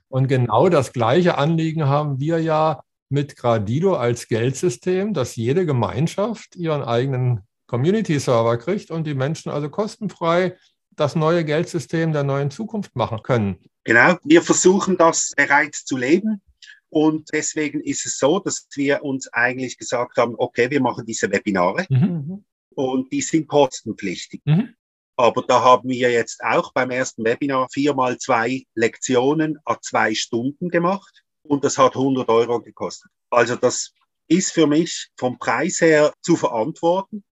[0.07, 6.55] Und genau das gleiche Anliegen haben wir ja mit Gradido als Geldsystem, dass jede Gemeinschaft
[6.55, 10.57] ihren eigenen Community-Server kriegt und die Menschen also kostenfrei
[10.95, 13.59] das neue Geldsystem der neuen Zukunft machen können.
[13.83, 16.41] Genau, wir versuchen das bereits zu leben.
[16.91, 21.31] Und deswegen ist es so, dass wir uns eigentlich gesagt haben, okay, wir machen diese
[21.31, 22.45] Webinare mhm.
[22.75, 24.41] und die sind kostenpflichtig.
[24.45, 24.75] Mhm.
[25.17, 30.71] Aber da haben wir jetzt auch beim ersten Webinar viermal zwei Lektionen a zwei Stunden
[30.71, 33.11] gemacht und das hat 100 Euro gekostet.
[33.29, 33.93] Also das
[34.29, 37.25] ist für mich vom Preis her zu verantworten.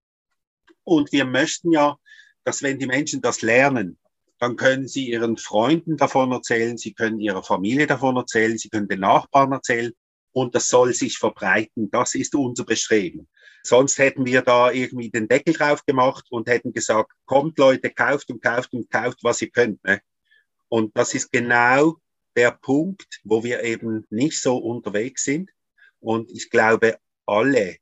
[0.83, 1.97] Und wir möchten ja,
[2.43, 3.97] dass wenn die Menschen das lernen,
[4.39, 8.87] dann können sie ihren Freunden davon erzählen, sie können ihrer Familie davon erzählen, sie können
[8.87, 9.93] den Nachbarn erzählen
[10.31, 11.89] und das soll sich verbreiten.
[11.89, 13.27] Das ist unser Bestreben.
[13.63, 18.29] Sonst hätten wir da irgendwie den Deckel drauf gemacht und hätten gesagt, kommt Leute, kauft
[18.29, 19.83] und kauft und kauft, was ihr könnt.
[19.83, 19.99] Ne?
[20.69, 21.97] Und das ist genau
[22.35, 25.49] der Punkt, wo wir eben nicht so unterwegs sind.
[25.99, 27.77] Und ich glaube, alle,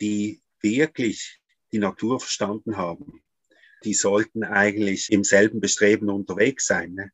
[0.00, 1.40] die wirklich
[1.72, 3.22] die Natur verstanden haben,
[3.84, 6.94] die sollten eigentlich im selben Bestreben unterwegs sein.
[6.94, 7.10] Ne?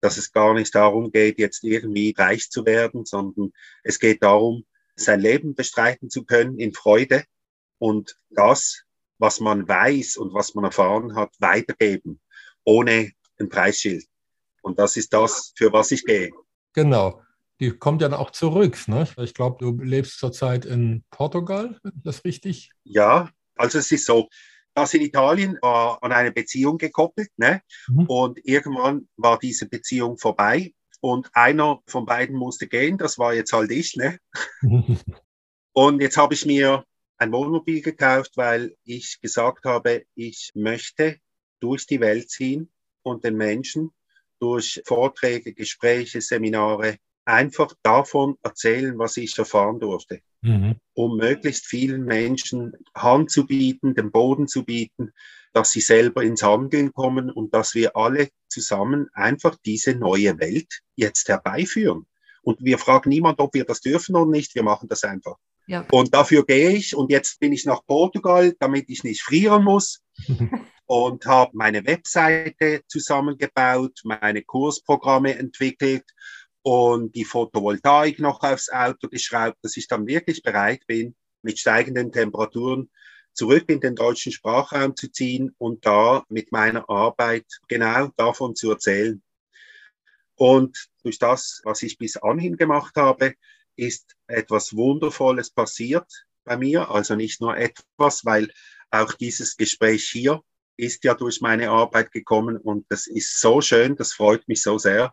[0.00, 4.64] Dass es gar nicht darum geht, jetzt irgendwie reich zu werden, sondern es geht darum,
[4.96, 7.24] sein Leben bestreiten zu können in Freude
[7.78, 8.82] und das,
[9.18, 12.20] was man weiß und was man erfahren hat, weitergeben,
[12.64, 14.04] ohne ein Preisschild.
[14.62, 16.30] Und das ist das, für was ich gehe.
[16.74, 17.22] Genau.
[17.60, 18.76] Die kommt ja dann auch zurück.
[18.86, 19.08] Ne?
[19.18, 22.70] Ich glaube, du lebst zurzeit in Portugal, ist das richtig?
[22.84, 24.28] Ja, also es ist so,
[24.78, 27.30] das in Italien war an eine Beziehung gekoppelt.
[27.36, 27.62] Ne?
[27.88, 28.06] Mhm.
[28.06, 32.96] Und irgendwann war diese Beziehung vorbei und einer von beiden musste gehen.
[32.96, 33.96] Das war jetzt halt ich.
[33.96, 34.18] Ne?
[35.72, 36.84] und jetzt habe ich mir
[37.18, 41.18] ein Wohnmobil gekauft, weil ich gesagt habe, ich möchte
[41.60, 42.70] durch die Welt ziehen
[43.02, 43.90] und den Menschen
[44.38, 50.76] durch Vorträge, Gespräche, Seminare einfach davon erzählen, was ich erfahren durfte mhm.
[50.94, 55.12] um möglichst vielen Menschen Hand zu bieten, den Boden zu bieten,
[55.52, 60.80] dass sie selber ins Handeln kommen und dass wir alle zusammen einfach diese neue Welt
[60.96, 62.06] jetzt herbeiführen.
[62.42, 65.36] Und wir fragen niemand, ob wir das dürfen oder nicht, wir machen das einfach.
[65.66, 65.84] Ja.
[65.90, 70.02] Und dafür gehe ich und jetzt bin ich nach Portugal, damit ich nicht frieren muss.
[70.88, 76.04] und habe meine Webseite zusammengebaut, meine Kursprogramme entwickelt
[76.62, 82.12] und die Photovoltaik noch aufs Auto geschraubt, dass ich dann wirklich bereit bin, mit steigenden
[82.12, 82.90] Temperaturen
[83.32, 88.70] zurück in den deutschen Sprachraum zu ziehen und da mit meiner Arbeit genau davon zu
[88.70, 89.22] erzählen.
[90.34, 93.34] Und durch das, was ich bis anhin gemacht habe,
[93.76, 96.90] ist etwas Wundervolles passiert bei mir.
[96.90, 98.52] Also nicht nur etwas, weil
[98.90, 100.42] auch dieses Gespräch hier
[100.78, 104.78] ist ja durch meine Arbeit gekommen und das ist so schön, das freut mich so
[104.78, 105.12] sehr.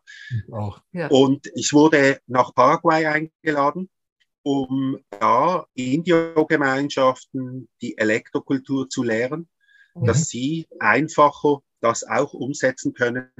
[0.51, 0.81] Auch.
[0.93, 1.07] Ja.
[1.07, 3.89] Und ich wurde nach Paraguay eingeladen,
[4.43, 9.49] um da Indio-Gemeinschaften die Elektrokultur zu lehren,
[9.95, 10.05] mhm.
[10.05, 13.31] dass sie einfacher das auch umsetzen können.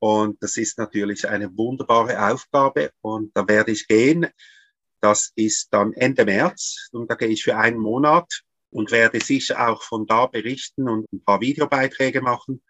[0.00, 4.26] Und das ist natürlich eine wunderbare Aufgabe und da werde ich gehen.
[5.00, 8.42] Das ist dann Ende März und da gehe ich für einen Monat
[8.72, 12.62] und werde sicher auch von da berichten und ein paar Videobeiträge machen.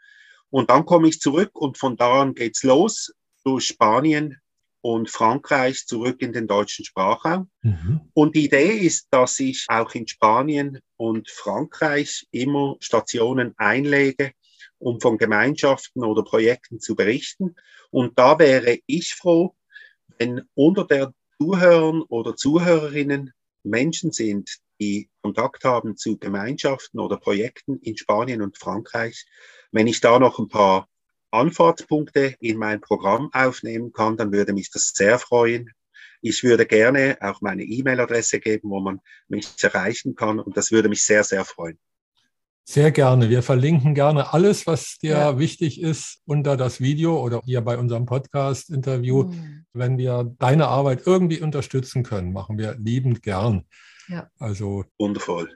[0.51, 4.39] Und dann komme ich zurück und von da an geht's los durch Spanien
[4.83, 7.49] und Frankreich zurück in den deutschen Sprachraum.
[7.63, 8.01] Mhm.
[8.15, 14.33] Und die Idee ist, dass ich auch in Spanien und Frankreich immer Stationen einlege,
[14.79, 17.55] um von Gemeinschaften oder Projekten zu berichten.
[17.91, 19.55] Und da wäre ich froh,
[20.19, 23.33] wenn unter der Zuhörern oder Zuhörerinnen
[23.63, 29.25] Menschen sind, die Kontakt haben zu Gemeinschaften oder Projekten in Spanien und Frankreich.
[29.71, 30.89] Wenn ich da noch ein paar
[31.31, 35.71] Anfahrtspunkte in mein Programm aufnehmen kann, dann würde mich das sehr freuen.
[36.21, 40.89] Ich würde gerne auch meine E-Mail-Adresse geben, wo man mich erreichen kann und das würde
[40.89, 41.79] mich sehr, sehr freuen.
[42.65, 43.29] Sehr gerne.
[43.29, 45.39] Wir verlinken gerne alles, was dir ja.
[45.39, 49.25] wichtig ist, unter das Video oder hier bei unserem Podcast-Interview.
[49.25, 49.67] Mhm.
[49.73, 53.65] Wenn wir deine Arbeit irgendwie unterstützen können, machen wir liebend gern.
[54.09, 54.29] Ja.
[54.39, 55.51] Also wundervoll.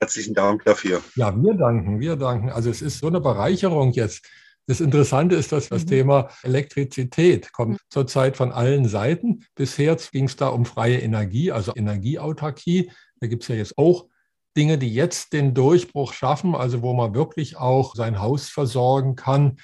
[0.00, 1.02] Herzlichen Dank dafür.
[1.16, 2.50] Ja, wir danken, wir danken.
[2.50, 4.28] Also es ist so eine Bereicherung jetzt.
[4.66, 5.88] Das Interessante ist, dass das mhm.
[5.88, 7.78] Thema Elektrizität kommt mhm.
[7.88, 9.44] zurzeit von allen Seiten.
[9.54, 12.92] Bisher ging es da um freie Energie, also Energieautarkie.
[13.20, 14.06] Da gibt es ja jetzt auch
[14.56, 19.56] Dinge, die jetzt den Durchbruch schaffen, also wo man wirklich auch sein Haus versorgen kann.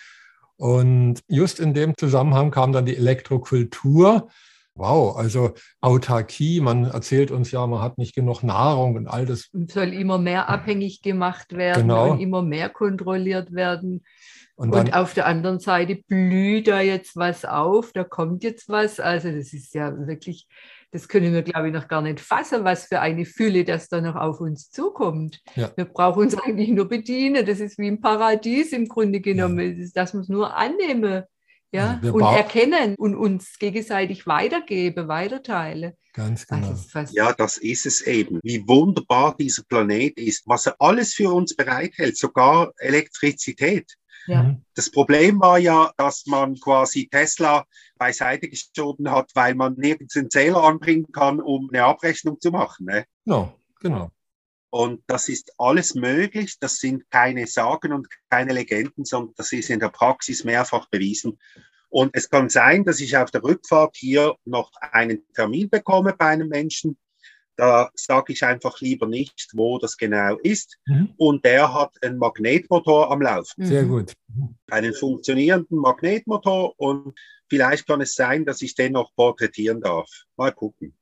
[0.56, 4.28] Und just in dem Zusammenhang kam dann die Elektrokultur.
[4.76, 9.48] Wow, also Autarkie, man erzählt uns ja, man hat nicht genug Nahrung und all das.
[9.52, 12.10] Und soll immer mehr abhängig gemacht werden genau.
[12.10, 14.04] und immer mehr kontrolliert werden.
[14.56, 18.68] Und, dann, und, auf der anderen Seite blüht da jetzt was auf, da kommt jetzt
[18.68, 19.00] was.
[19.00, 20.48] Also das ist ja wirklich
[20.94, 24.00] das können wir, glaube ich, noch gar nicht fassen, was für eine Fülle das da
[24.00, 25.40] noch auf uns zukommt.
[25.56, 25.72] Ja.
[25.74, 27.44] Wir brauchen uns eigentlich nur bedienen.
[27.44, 29.76] Das ist wie ein Paradies im Grunde genommen.
[29.76, 29.82] Ja.
[29.82, 31.24] Das, das muss nur annehmen
[31.74, 32.00] ja?
[32.02, 35.92] Also und erkennen und uns gegenseitig weitergeben, weiterteilen.
[36.12, 36.74] Ganz genau.
[36.92, 38.38] Das ja, das ist es eben.
[38.44, 43.92] Wie wunderbar dieser Planet ist, was er alles für uns bereithält, sogar Elektrizität.
[44.26, 44.44] Ja.
[44.44, 44.64] Mhm.
[44.74, 47.64] Das Problem war ja, dass man quasi Tesla
[47.98, 52.86] beiseite geschoben hat, weil man nirgends einen Zähler anbringen kann, um eine Abrechnung zu machen.
[52.86, 53.04] Ne?
[53.24, 54.10] No, genau.
[54.74, 56.56] Und das ist alles möglich.
[56.58, 61.38] Das sind keine Sagen und keine Legenden, sondern das ist in der Praxis mehrfach bewiesen.
[61.90, 66.26] Und es kann sein, dass ich auf der Rückfahrt hier noch einen Termin bekomme bei
[66.26, 66.98] einem Menschen,
[67.54, 70.76] da sage ich einfach lieber nicht, wo das genau ist.
[70.86, 71.14] Mhm.
[71.18, 73.64] Und der hat einen Magnetmotor am Laufen.
[73.64, 74.14] Sehr gut.
[74.72, 77.16] Einen funktionierenden Magnetmotor und
[77.48, 80.10] vielleicht kann es sein, dass ich den noch porträtieren darf.
[80.36, 80.96] Mal gucken.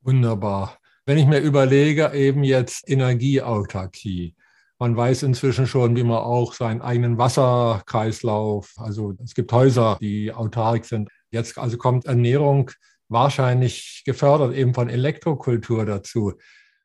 [0.00, 0.81] Wunderbar.
[1.04, 4.36] Wenn ich mir überlege, eben jetzt Energieautarkie.
[4.78, 10.32] Man weiß inzwischen schon, wie man auch seinen eigenen Wasserkreislauf, also es gibt Häuser, die
[10.32, 11.08] autark sind.
[11.30, 12.70] Jetzt also kommt Ernährung
[13.08, 16.34] wahrscheinlich gefördert eben von Elektrokultur dazu.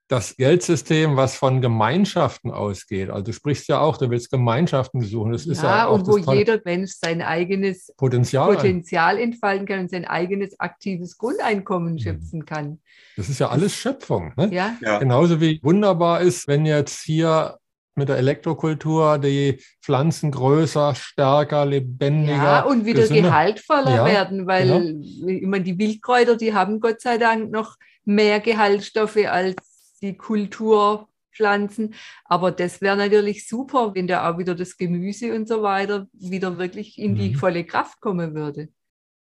[0.09, 5.33] Das Geldsystem, was von Gemeinschaften ausgeht, also du sprichst ja auch, du willst Gemeinschaften besuchen.
[5.33, 9.81] Das ja, ist ja auch und wo jeder Mensch sein eigenes Potenzial, Potenzial entfalten kann
[9.81, 11.99] und sein eigenes aktives Grundeinkommen mhm.
[11.99, 12.79] schöpfen kann.
[13.17, 14.31] Das ist ja alles Schöpfung.
[14.37, 14.49] Ne?
[14.53, 14.77] Ja.
[14.81, 14.99] ja.
[14.99, 17.57] Genauso wie wunderbar ist, wenn jetzt hier
[17.97, 22.35] mit der Elektrokultur die Pflanzen größer, stärker, lebendiger.
[22.35, 23.23] Ja, und wieder gesünder.
[23.23, 25.31] gehaltvoller ja, werden, weil genau.
[25.31, 29.55] ich meine, die Wildkräuter, die haben Gott sei Dank noch mehr Gehaltstoffe als
[30.01, 31.95] die Kulturpflanzen.
[32.25, 36.57] Aber das wäre natürlich super, wenn da auch wieder das Gemüse und so weiter wieder
[36.57, 37.35] wirklich in die mhm.
[37.35, 38.69] volle Kraft kommen würde.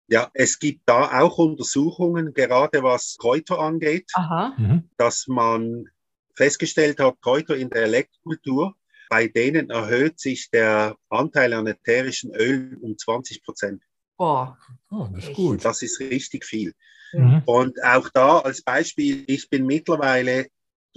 [0.09, 4.09] Ja, es gibt da auch Untersuchungen, gerade was Kräuter angeht,
[4.57, 4.89] mhm.
[4.97, 5.89] dass man
[6.34, 8.76] festgestellt hat, heute in der Elektrokultur,
[9.09, 13.84] bei denen erhöht sich der Anteil an ätherischen Ölen um 20 Prozent.
[14.18, 14.47] Oh,
[14.91, 15.65] oh, das ist gut.
[15.65, 16.74] Das ist richtig viel.
[17.13, 17.41] Mhm.
[17.45, 20.47] Und auch da als Beispiel, ich bin mittlerweile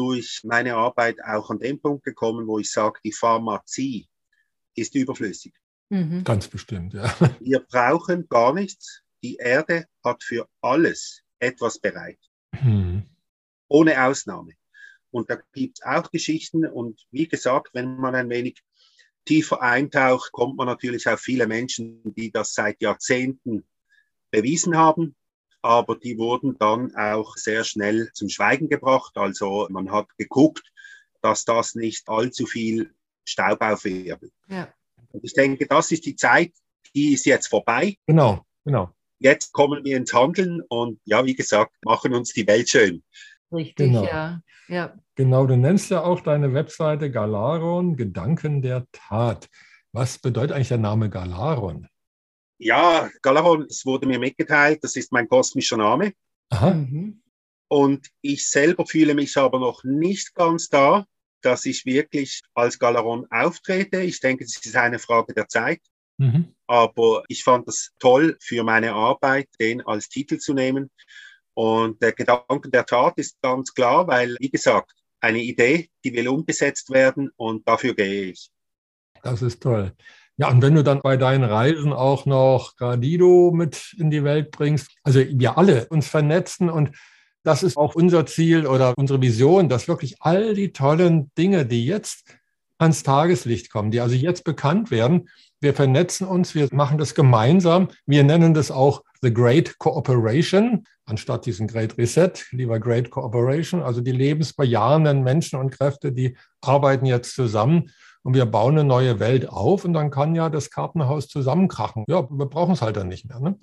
[0.01, 4.09] durch meine Arbeit auch an den Punkt gekommen, wo ich sage, die Pharmazie
[4.75, 5.53] ist überflüssig.
[5.91, 6.25] Mhm.
[6.25, 7.15] Ganz bestimmt, ja.
[7.39, 9.03] Wir brauchen gar nichts.
[9.23, 12.19] Die Erde hat für alles etwas bereit.
[12.63, 13.11] Mhm.
[13.69, 14.55] Ohne Ausnahme.
[15.11, 16.65] Und da gibt es auch Geschichten.
[16.65, 18.63] Und wie gesagt, wenn man ein wenig
[19.27, 23.67] tiefer eintaucht, kommt man natürlich auf viele Menschen, die das seit Jahrzehnten
[24.31, 25.15] bewiesen haben.
[25.63, 29.17] Aber die wurden dann auch sehr schnell zum Schweigen gebracht.
[29.17, 30.73] Also man hat geguckt,
[31.23, 32.93] dass das nicht allzu viel
[33.25, 34.33] Staub aufwirbelt.
[34.49, 34.69] Ja.
[35.13, 36.53] Und ich denke, das ist die Zeit,
[36.95, 37.97] die ist jetzt vorbei.
[38.07, 38.91] Genau, genau.
[39.19, 43.03] Jetzt kommen wir ins Handeln und ja, wie gesagt, machen uns die Welt schön.
[43.53, 44.05] Richtig, genau.
[44.05, 44.41] ja.
[44.69, 44.95] ja.
[45.15, 49.49] Genau, du nennst ja auch deine Webseite Galaron, Gedanken der Tat.
[49.93, 51.89] Was bedeutet eigentlich der Name Galaron?
[52.63, 56.13] Ja, Galaron, es wurde mir mitgeteilt, das ist mein kosmischer Name.
[56.51, 56.75] Aha.
[56.75, 57.23] Mhm.
[57.69, 61.07] Und ich selber fühle mich aber noch nicht ganz da,
[61.41, 64.03] dass ich wirklich als Galaron auftrete.
[64.03, 65.81] Ich denke, es ist eine Frage der Zeit.
[66.19, 66.55] Mhm.
[66.67, 70.91] Aber ich fand es toll für meine Arbeit, den als Titel zu nehmen.
[71.55, 76.29] Und der Gedanke der Tat ist ganz klar, weil, wie gesagt, eine Idee, die will
[76.29, 78.51] umgesetzt werden und dafür gehe ich.
[79.23, 79.95] Das ist toll.
[80.41, 84.51] Ja, und wenn du dann bei deinen Reisen auch noch Gradido mit in die Welt
[84.53, 86.93] bringst, also wir alle uns vernetzen und
[87.43, 91.85] das ist auch unser Ziel oder unsere Vision, dass wirklich all die tollen Dinge, die
[91.85, 92.25] jetzt
[92.79, 95.29] ans Tageslicht kommen, die also jetzt bekannt werden,
[95.61, 97.89] wir vernetzen uns, wir machen das gemeinsam.
[98.07, 103.83] Wir nennen das auch The Great Cooperation, anstatt diesen Great Reset, lieber Great Cooperation.
[103.83, 107.91] Also die lebensbejahenden Menschen und Kräfte, die arbeiten jetzt zusammen
[108.23, 112.05] und wir bauen eine neue Welt auf und dann kann ja das Kartenhaus zusammenkrachen.
[112.09, 113.41] Ja, wir brauchen es halt dann nicht mehr.
[113.41, 113.59] Ne?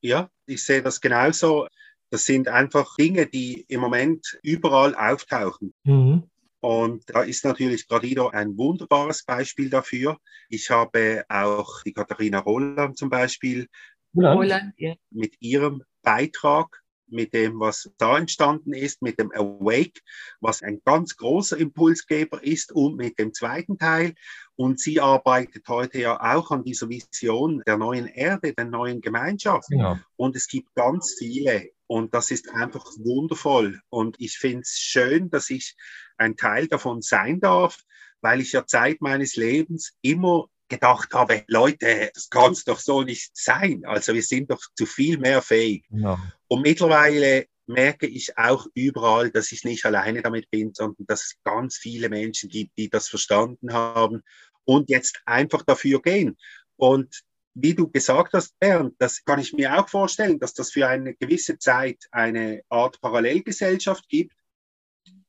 [0.00, 1.66] Ja, ich sehe das genauso.
[2.10, 5.74] Das sind einfach Dinge, die im Moment überall auftauchen.
[5.84, 6.30] Mhm.
[6.60, 10.18] Und da ist natürlich Gradido ein wunderbares Beispiel dafür.
[10.48, 13.68] Ich habe auch die Katharina Roland zum Beispiel
[14.16, 14.94] Roland, ja.
[15.10, 20.00] mit ihrem Beitrag mit dem, was da entstanden ist, mit dem Awake,
[20.40, 24.14] was ein ganz großer Impulsgeber ist und mit dem zweiten Teil.
[24.56, 29.68] Und sie arbeitet heute ja auch an dieser Vision der neuen Erde, der neuen Gemeinschaft.
[29.70, 30.00] Ja.
[30.16, 31.70] Und es gibt ganz viele.
[31.86, 33.80] Und das ist einfach wundervoll.
[33.90, 35.76] Und ich finde es schön, dass ich
[36.16, 37.78] ein Teil davon sein darf,
[38.20, 43.02] weil ich ja Zeit meines Lebens immer gedacht habe, Leute, das kann es doch so
[43.02, 43.84] nicht sein.
[43.84, 45.84] Also wir sind doch zu viel mehr fähig.
[45.90, 46.18] Ja.
[46.48, 51.34] Und mittlerweile merke ich auch überall, dass ich nicht alleine damit bin, sondern dass es
[51.44, 54.22] ganz viele Menschen gibt, die das verstanden haben
[54.64, 56.36] und jetzt einfach dafür gehen.
[56.76, 57.22] Und
[57.54, 61.14] wie du gesagt hast, Bernd, das kann ich mir auch vorstellen, dass das für eine
[61.14, 64.34] gewisse Zeit eine Art Parallelgesellschaft gibt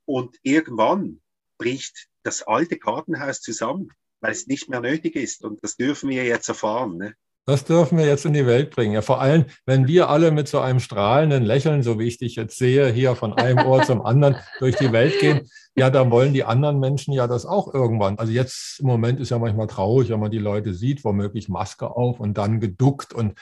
[0.05, 1.21] und irgendwann
[1.57, 5.43] bricht das alte Kartenhaus zusammen weil es nicht mehr nötig ist.
[5.43, 6.97] Und das dürfen wir jetzt erfahren.
[6.97, 7.13] Ne?
[7.47, 8.93] Das dürfen wir jetzt in die Welt bringen.
[8.93, 12.35] Ja, vor allem, wenn wir alle mit so einem strahlenden Lächeln, so wie ich dich
[12.35, 16.33] jetzt sehe, hier von einem Ohr zum anderen durch die Welt gehen, ja, dann wollen
[16.33, 18.19] die anderen Menschen ja das auch irgendwann.
[18.19, 21.89] Also jetzt im Moment ist ja manchmal traurig, wenn man die Leute sieht, womöglich Maske
[21.89, 23.39] auf und dann geduckt und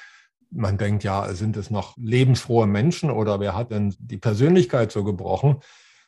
[0.51, 5.03] man denkt, ja, sind es noch lebensfrohe Menschen oder wer hat denn die Persönlichkeit so
[5.03, 5.61] gebrochen?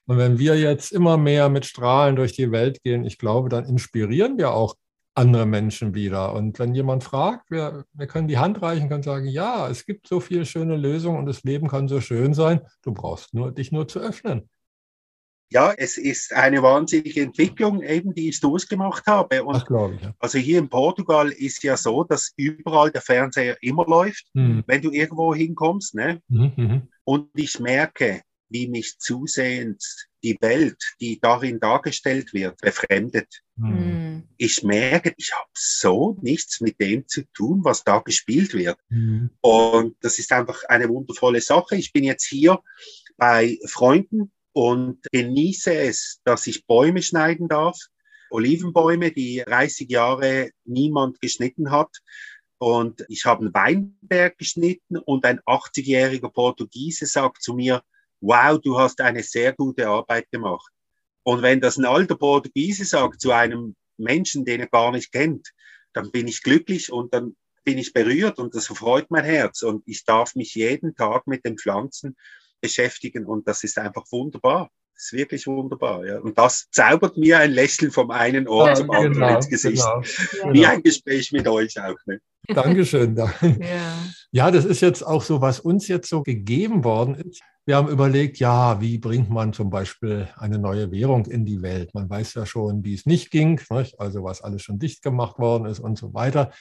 [0.07, 3.65] Und wenn wir jetzt immer mehr mit Strahlen durch die Welt gehen, ich glaube, dann
[3.65, 4.75] inspirieren wir auch
[5.13, 6.33] andere Menschen wieder.
[6.33, 10.07] Und wenn jemand fragt, wir, wir können die Hand reichen, können sagen, ja, es gibt
[10.07, 12.61] so viele schöne Lösungen und das Leben kann so schön sein.
[12.83, 14.49] Du brauchst nur, dich nur zu öffnen.
[15.49, 19.43] Ja, es ist eine wahnsinnige Entwicklung, eben die ich durchgemacht habe.
[19.43, 20.13] Und das ich, ja.
[20.19, 24.63] Also hier in Portugal ist ja so, dass überall der Fernseher immer läuft, mhm.
[24.67, 25.95] wenn du irgendwo hinkommst.
[25.95, 26.21] Ne?
[26.27, 26.81] Mhm, mhm.
[27.05, 33.41] und ich merke, wie mich zusehends die Welt, die darin dargestellt wird, befremdet.
[33.55, 34.23] Mhm.
[34.37, 38.77] Ich merke, ich habe so nichts mit dem zu tun, was da gespielt wird.
[38.89, 39.29] Mhm.
[39.41, 41.75] Und das ist einfach eine wundervolle Sache.
[41.75, 42.59] Ich bin jetzt hier
[43.17, 47.77] bei Freunden und genieße es, dass ich Bäume schneiden darf.
[48.29, 51.95] Olivenbäume, die 30 Jahre niemand geschnitten hat.
[52.57, 57.83] Und ich habe einen Weinberg geschnitten und ein 80-jähriger Portugiese sagt zu mir,
[58.21, 60.71] wow, du hast eine sehr gute Arbeit gemacht.
[61.23, 65.51] Und wenn das ein alter Portugiese sagt zu einem Menschen, den er gar nicht kennt,
[65.93, 69.83] dann bin ich glücklich und dann bin ich berührt und das erfreut mein Herz und
[69.85, 72.15] ich darf mich jeden Tag mit den Pflanzen
[72.61, 74.69] beschäftigen und das ist einfach wunderbar.
[74.93, 76.05] Das ist wirklich wunderbar.
[76.05, 76.19] Ja.
[76.19, 79.83] Und das zaubert mir ein Lächeln vom einen Ohr ja, zum anderen genau, ins Gesicht.
[80.31, 81.97] Genau, Wie ein Gespräch mit euch auch.
[82.05, 82.19] Ne?
[82.47, 83.15] Dankeschön.
[83.15, 83.33] Ja.
[84.31, 87.41] Ja, das ist jetzt auch so, was uns jetzt so gegeben worden ist.
[87.65, 91.93] Wir haben überlegt, ja, wie bringt man zum Beispiel eine neue Währung in die Welt?
[91.93, 93.99] Man weiß ja schon, wie es nicht ging, nicht?
[93.99, 96.51] also was alles schon dicht gemacht worden ist und so weiter.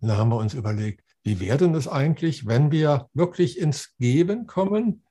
[0.00, 4.46] Da haben wir uns überlegt, wie wäre denn es eigentlich, wenn wir wirklich ins Geben
[4.46, 5.02] kommen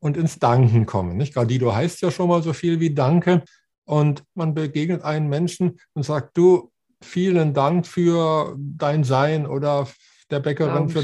[0.00, 1.16] und ins Danken kommen?
[1.16, 1.34] Nicht?
[1.34, 3.42] Gradido heißt ja schon mal so viel wie Danke.
[3.86, 6.70] Und man begegnet einen Menschen und sagt, du,
[7.02, 9.88] vielen Dank für dein Sein oder
[10.30, 11.02] der Bäckerin für,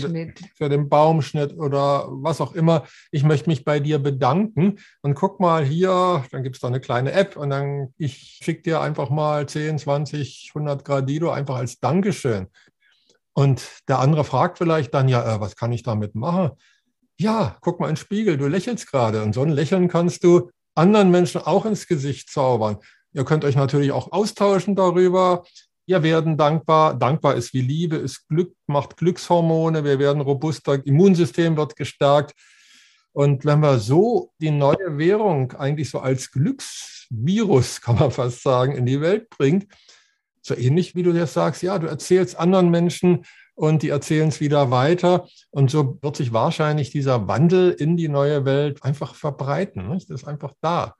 [0.54, 2.84] für, den Baumschnitt oder was auch immer.
[3.10, 6.80] Ich möchte mich bei dir bedanken und guck mal hier, dann gibt es da eine
[6.80, 11.80] kleine App und dann ich schicke dir einfach mal 10, 20, 100 Gradido einfach als
[11.80, 12.48] Dankeschön.
[13.32, 16.50] Und der andere fragt vielleicht dann, ja, äh, was kann ich damit machen?
[17.18, 20.50] Ja, guck mal in den Spiegel, du lächelst gerade und so ein Lächeln kannst du
[20.74, 22.78] anderen Menschen auch ins Gesicht zaubern.
[23.12, 25.44] Ihr könnt euch natürlich auch austauschen darüber.
[25.90, 26.94] Wir werden dankbar.
[26.94, 29.82] Dankbar ist wie Liebe, ist Glück, macht Glückshormone.
[29.82, 30.80] Wir werden robuster.
[30.86, 32.32] Immunsystem wird gestärkt.
[33.12, 38.76] Und wenn wir so die neue Währung eigentlich so als Glücksvirus, kann man fast sagen,
[38.76, 39.66] in die Welt bringt,
[40.40, 43.24] so ähnlich wie du jetzt sagst, ja, du erzählst anderen Menschen
[43.56, 45.26] und die erzählen es wieder weiter.
[45.50, 49.90] Und so wird sich wahrscheinlich dieser Wandel in die neue Welt einfach verbreiten.
[49.90, 50.94] Das ist einfach da.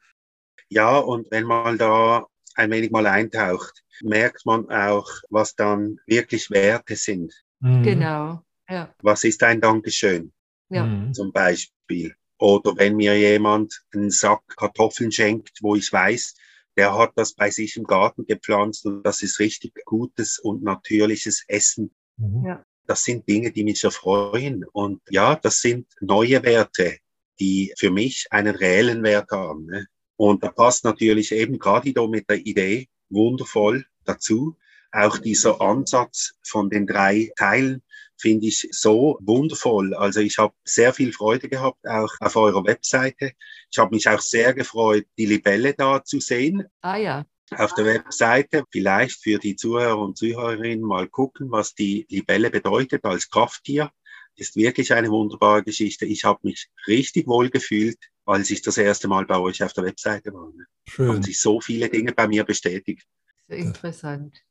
[0.68, 6.50] Ja, und wenn man da ein wenig mal eintaucht, merkt man auch, was dann wirklich
[6.50, 7.34] Werte sind.
[7.60, 7.82] Mhm.
[7.82, 8.42] Genau.
[8.68, 8.94] Ja.
[9.02, 10.32] Was ist ein Dankeschön?
[10.68, 10.86] Ja.
[10.86, 11.12] Mhm.
[11.12, 12.14] Zum Beispiel.
[12.38, 16.34] Oder wenn mir jemand einen Sack Kartoffeln schenkt, wo ich weiß,
[16.76, 21.44] der hat das bei sich im Garten gepflanzt und das ist richtig gutes und natürliches
[21.48, 21.94] Essen.
[22.16, 22.44] Mhm.
[22.46, 22.64] Ja.
[22.86, 24.64] Das sind Dinge, die mich erfreuen.
[24.72, 26.98] Und ja, das sind neue Werte,
[27.38, 29.66] die für mich einen reellen Wert haben.
[29.66, 29.86] Ne?
[30.20, 34.54] Und da passt natürlich eben gerade mit der Idee wundervoll dazu.
[34.92, 37.82] Auch dieser Ansatz von den drei Teilen
[38.18, 39.94] finde ich so wundervoll.
[39.94, 43.32] Also ich habe sehr viel Freude gehabt, auch auf eurer Webseite.
[43.70, 46.66] Ich habe mich auch sehr gefreut, die Libelle da zu sehen.
[46.82, 47.24] Ah ja.
[47.56, 53.06] Auf der Webseite vielleicht für die Zuhörer und Zuhörerinnen mal gucken, was die Libelle bedeutet
[53.06, 53.90] als Krafttier.
[54.36, 56.04] Ist wirklich eine wunderbare Geschichte.
[56.04, 57.98] Ich habe mich richtig wohl gefühlt,
[58.30, 60.50] als ich das erste Mal bei euch auf der Webseite war.
[60.88, 61.08] Schön.
[61.08, 63.06] Haben sich so viele Dinge bei mir bestätigt.
[63.48, 64.42] Sehr interessant.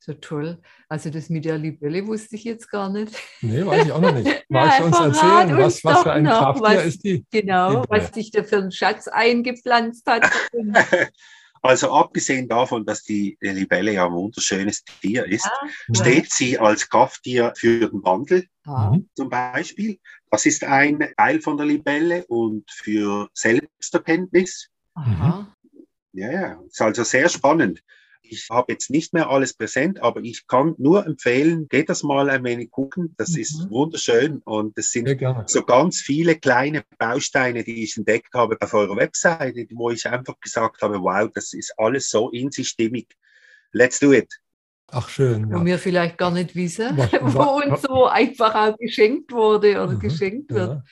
[0.00, 0.58] So toll.
[0.88, 3.16] Also das mit der Libelle wusste ich jetzt gar nicht.
[3.40, 4.44] Nee, weiß ich auch noch nicht.
[4.48, 7.26] Magst du uns erzählen, uns was, was für ein Krafttier ist die?
[7.30, 7.86] Genau, Libelle.
[7.88, 10.30] was sich da für einen Schatz eingepflanzt hat.
[11.60, 15.94] Also abgesehen davon, dass die Libelle ja ein wunderschönes Tier ist, ja.
[15.94, 18.96] steht sie als Krafttier für den Wandel ja.
[19.14, 19.98] zum Beispiel.
[20.30, 24.68] Das ist ein Teil von der Libelle und für Selbsterkenntnis.
[24.94, 25.54] Aha.
[26.12, 27.82] Ja, ja, ist also sehr spannend.
[28.30, 32.28] Ich habe jetzt nicht mehr alles präsent, aber ich kann nur empfehlen, geht das mal
[32.28, 33.14] ein wenig gucken.
[33.16, 33.40] Das mhm.
[33.40, 35.08] ist wunderschön und es sind
[35.46, 40.38] so ganz viele kleine Bausteine, die ich entdeckt habe auf eurer Webseite, wo ich einfach
[40.40, 43.16] gesagt habe, wow, das ist alles so in sich stimmig.
[43.72, 44.40] Let's do it.
[44.90, 45.50] Ach schön.
[45.50, 45.60] Ja.
[45.60, 49.92] Wo wir vielleicht gar nicht wissen, was, wo uns so einfach auch geschenkt wurde oder
[49.92, 50.70] mhm, geschenkt wird.
[50.70, 50.82] Ja.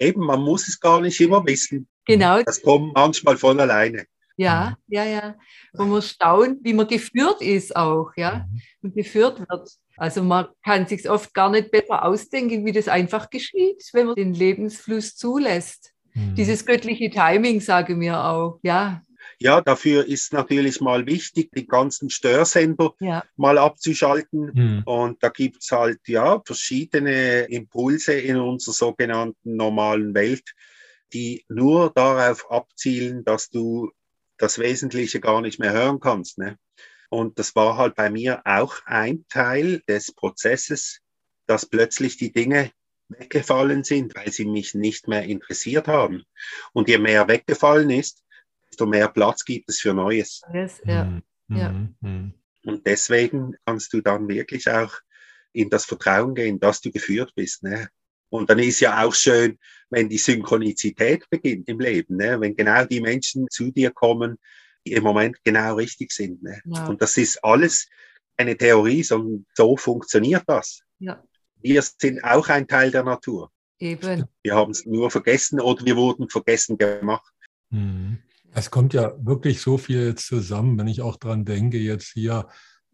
[0.00, 1.88] Eben, man muss es gar nicht immer wissen.
[2.04, 2.42] Genau.
[2.42, 4.06] Das kommt manchmal von alleine.
[4.36, 4.94] Ja, mhm.
[4.94, 5.34] ja, ja.
[5.72, 8.60] Wo man staunt, wie man geführt ist auch, ja, mhm.
[8.82, 9.70] und geführt wird.
[9.96, 14.14] Also man kann sich oft gar nicht besser ausdenken, wie das einfach geschieht, wenn man
[14.14, 15.92] den Lebensfluss zulässt.
[16.14, 16.36] Mhm.
[16.36, 19.02] Dieses göttliche Timing, sage mir auch, ja.
[19.40, 23.24] Ja, dafür ist natürlich mal wichtig, die ganzen Störsender ja.
[23.36, 24.50] mal abzuschalten.
[24.52, 24.82] Mhm.
[24.84, 30.54] Und da gibt es halt ja verschiedene Impulse in unserer sogenannten normalen Welt,
[31.12, 33.92] die nur darauf abzielen, dass du
[34.38, 36.38] das Wesentliche gar nicht mehr hören kannst.
[36.38, 36.58] Ne?
[37.08, 41.00] Und das war halt bei mir auch ein Teil des Prozesses,
[41.46, 42.72] dass plötzlich die Dinge
[43.08, 46.24] weggefallen sind, weil sie mich nicht mehr interessiert haben.
[46.72, 48.22] Und je mehr weggefallen ist,
[48.78, 50.40] desto mehr Platz gibt es für Neues.
[50.52, 51.04] Yes, ja.
[51.04, 51.22] Mhm.
[51.48, 51.70] Ja.
[52.00, 52.32] Mhm.
[52.64, 54.92] Und deswegen kannst du dann wirklich auch
[55.52, 57.62] in das Vertrauen gehen, dass du geführt bist.
[57.62, 57.88] Ne?
[58.28, 59.58] Und dann ist ja auch schön,
[59.90, 62.40] wenn die Synchronizität beginnt im Leben, ne?
[62.40, 64.38] wenn genau die Menschen zu dir kommen,
[64.86, 66.42] die im Moment genau richtig sind.
[66.42, 66.60] Ne?
[66.66, 66.86] Ja.
[66.86, 67.88] Und das ist alles
[68.36, 70.82] eine Theorie, sondern so funktioniert das.
[71.00, 71.24] Ja.
[71.60, 73.50] Wir sind auch ein Teil der Natur.
[73.80, 74.28] Eben.
[74.42, 77.32] Wir haben es nur vergessen oder wir wurden vergessen gemacht.
[77.70, 78.18] Mhm.
[78.54, 82.46] Es kommt ja wirklich so viel zusammen, wenn ich auch dran denke, jetzt hier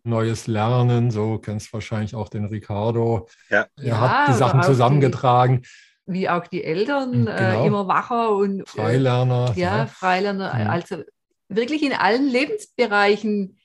[0.03, 3.29] neues Lernen, so kennst wahrscheinlich auch den Ricardo.
[3.49, 3.67] Ja.
[3.77, 5.63] Er ja, hat die Sachen zusammengetragen.
[5.63, 7.65] Die, wie auch die Eltern hm, äh, genau.
[7.65, 9.55] äh, immer wacher und äh, Freilerner.
[9.57, 10.59] Äh, ja, ja, Freilerner.
[10.59, 10.69] Ja.
[10.69, 11.03] Also
[11.49, 13.57] wirklich in allen Lebensbereichen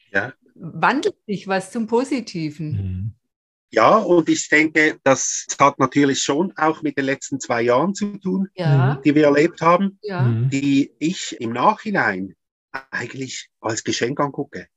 [0.60, 2.72] wandelt sich was zum Positiven.
[2.72, 3.14] Mhm.
[3.72, 8.18] Ja, und ich denke, das hat natürlich schon auch mit den letzten zwei Jahren zu
[8.18, 8.96] tun, ja.
[9.06, 10.24] die wir erlebt haben, ja.
[10.24, 10.50] Mhm.
[10.50, 12.36] die ich im Nachhinein
[12.72, 14.68] eigentlich als Geschenk angucke.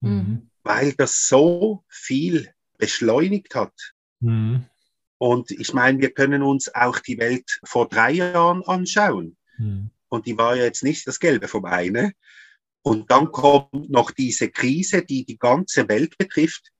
[0.00, 3.74] Mhm weil das so viel beschleunigt hat.
[4.20, 4.66] Mhm.
[5.18, 9.36] Und ich meine, wir können uns auch die Welt vor drei Jahren anschauen.
[9.58, 9.90] Mhm.
[10.08, 11.88] Und die war ja jetzt nicht das Gelbe vom Ei.
[11.88, 12.12] Ne?
[12.82, 16.70] Und dann kommt noch diese Krise, die die ganze Welt betrifft.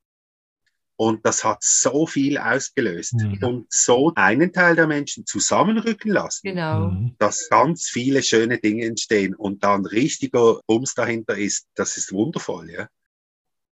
[1.05, 3.39] Und das hat so viel ausgelöst mhm.
[3.43, 6.91] und so einen Teil der Menschen zusammenrücken lassen, genau.
[6.91, 7.17] Mhm.
[7.19, 11.67] dass ganz viele schöne Dinge entstehen und dann richtiger Bums dahinter ist.
[11.75, 12.87] Das ist wundervoll, ja.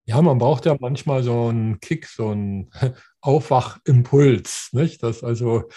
[0.06, 2.72] Ja, man braucht ja manchmal so einen Kick, so einen
[3.22, 5.04] Aufwachimpuls, nicht?
[5.04, 5.70] Das also.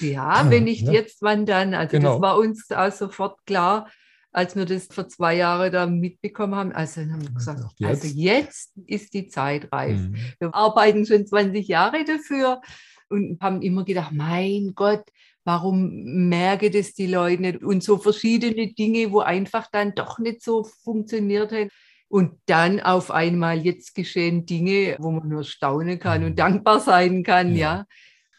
[0.00, 0.92] Ja, wenn nicht ne?
[0.92, 1.72] jetzt, wann dann?
[1.72, 2.14] Also genau.
[2.14, 3.88] das war uns auch sofort klar,
[4.36, 6.72] als wir das vor zwei Jahren da mitbekommen haben.
[6.72, 8.04] Also haben wir gesagt, jetzt.
[8.04, 9.98] also jetzt ist die Zeit reif.
[9.98, 10.16] Mhm.
[10.38, 12.60] Wir arbeiten schon 20 Jahre dafür
[13.08, 15.04] und haben immer gedacht, mein Gott,
[15.44, 17.62] warum merke das die Leute nicht?
[17.62, 21.70] Und so verschiedene Dinge, wo einfach dann doch nicht so funktioniert haben.
[22.08, 27.22] Und dann auf einmal jetzt geschehen Dinge, wo man nur staunen kann und dankbar sein
[27.22, 27.56] kann, ja.
[27.56, 27.86] ja.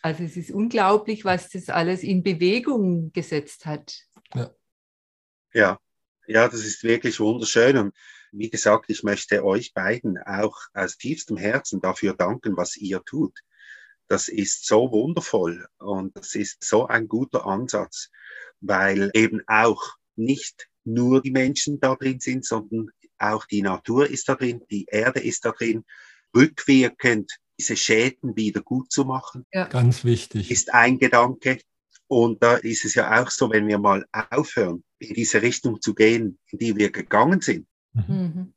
[0.03, 3.99] Also es ist unglaublich, was das alles in Bewegung gesetzt hat.
[4.35, 4.51] Ja.
[5.53, 5.79] ja,
[6.28, 7.78] ja, das ist wirklich wunderschön.
[7.78, 7.95] Und
[8.32, 13.39] wie gesagt, ich möchte euch beiden auch aus tiefstem Herzen dafür danken, was ihr tut.
[14.07, 18.09] das ist so wundervoll und das ist so ein guter Ansatz,
[18.61, 24.30] weil eben auch nicht nur die Menschen da drin sind, sondern auch die Natur ist
[24.30, 25.84] da drin, die Erde ist da drin,
[26.36, 29.45] rückwirkend diese Schäden wieder gut zu machen.
[29.51, 29.65] Ja.
[29.65, 30.51] Ganz wichtig.
[30.51, 31.59] Ist ein Gedanke.
[32.07, 35.93] Und da ist es ja auch so, wenn wir mal aufhören, in diese Richtung zu
[35.93, 38.03] gehen, in die wir gegangen sind, mhm.
[38.07, 38.53] mhm.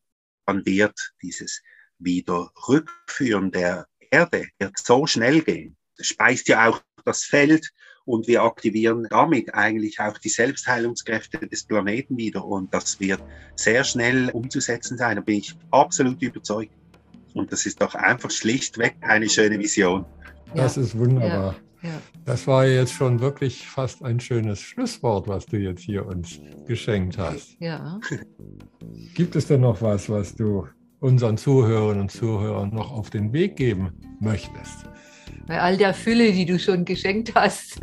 [0.46, 1.62] dann wird dieses
[1.98, 5.76] wieder Rückführen der Erde wird so schnell gehen.
[5.96, 7.70] Das speist ja auch das Feld
[8.04, 13.22] und wir aktivieren damit eigentlich auch die Selbstheilungskräfte des Planeten wieder und das wird
[13.54, 15.16] sehr schnell umzusetzen sein.
[15.16, 16.72] Da bin ich absolut überzeugt.
[17.34, 20.04] Und das ist doch einfach schlichtweg eine schöne Vision.
[20.54, 21.52] Das ist wunderbar.
[21.52, 21.69] Ja.
[21.82, 22.00] Ja.
[22.24, 27.16] Das war jetzt schon wirklich fast ein schönes Schlusswort, was du jetzt hier uns geschenkt
[27.18, 27.56] hast.
[27.58, 27.98] Ja.
[29.14, 30.66] Gibt es denn noch was, was du
[31.00, 34.84] unseren Zuhörerinnen und Zuhörern noch auf den Weg geben möchtest?
[35.46, 37.78] Bei all der Fülle, die du schon geschenkt hast.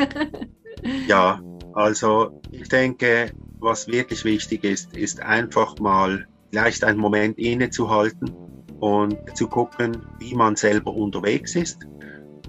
[1.08, 1.42] ja,
[1.74, 8.32] also ich denke, was wirklich wichtig ist, ist einfach mal vielleicht einen Moment innezuhalten
[8.80, 11.80] und zu gucken, wie man selber unterwegs ist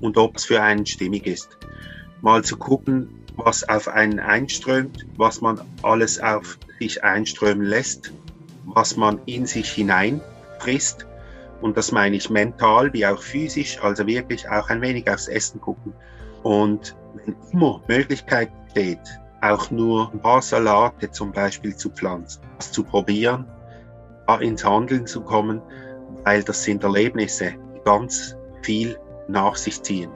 [0.01, 1.57] und ob es für einen stimmig ist.
[2.21, 8.13] Mal zu gucken, was auf einen einströmt, was man alles auf sich einströmen lässt,
[8.67, 10.21] was man in sich hinein
[10.59, 11.07] frisst.
[11.61, 15.61] Und das meine ich mental wie auch physisch, also wirklich auch ein wenig aufs Essen
[15.61, 15.93] gucken.
[16.43, 18.99] Und wenn immer Möglichkeit steht,
[19.41, 23.47] auch nur ein paar Salate zum Beispiel zu pflanzen, das zu probieren,
[24.41, 25.63] ins Handeln zu kommen,
[26.25, 28.99] weil das sind Erlebnisse, die ganz viel
[29.29, 30.11] nach sich ziehen.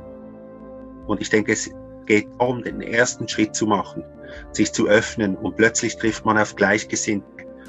[1.06, 1.70] Und ich denke, es
[2.06, 4.02] geht darum, den ersten Schritt zu machen,
[4.52, 7.26] sich zu öffnen und plötzlich trifft man auf Gleichgesinnte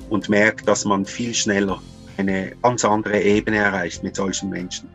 [0.09, 1.81] und merkt, dass man viel schneller
[2.17, 4.89] eine ganz andere Ebene erreicht mit solchen Menschen.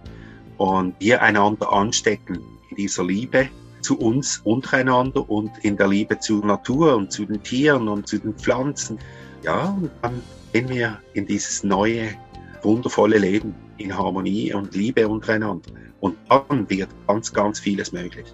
[0.57, 2.40] Und wir einander anstecken
[2.70, 3.49] in dieser Liebe
[3.80, 8.18] zu uns untereinander und in der Liebe zur Natur und zu den Tieren und zu
[8.18, 8.99] den Pflanzen.
[9.42, 10.20] Ja, und dann
[10.53, 12.09] gehen wir in dieses neue
[12.62, 15.70] wundervolle Leben in Harmonie und Liebe untereinander.
[16.01, 18.26] Und dann wird ganz, ganz vieles möglich.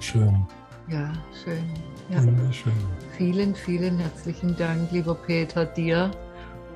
[0.00, 0.46] Schön.
[0.88, 1.12] Ja,
[1.44, 1.64] schön.
[2.10, 2.22] Ja.
[2.24, 2.72] Wunderschön.
[3.16, 6.10] Vielen, vielen herzlichen Dank, lieber Peter, dir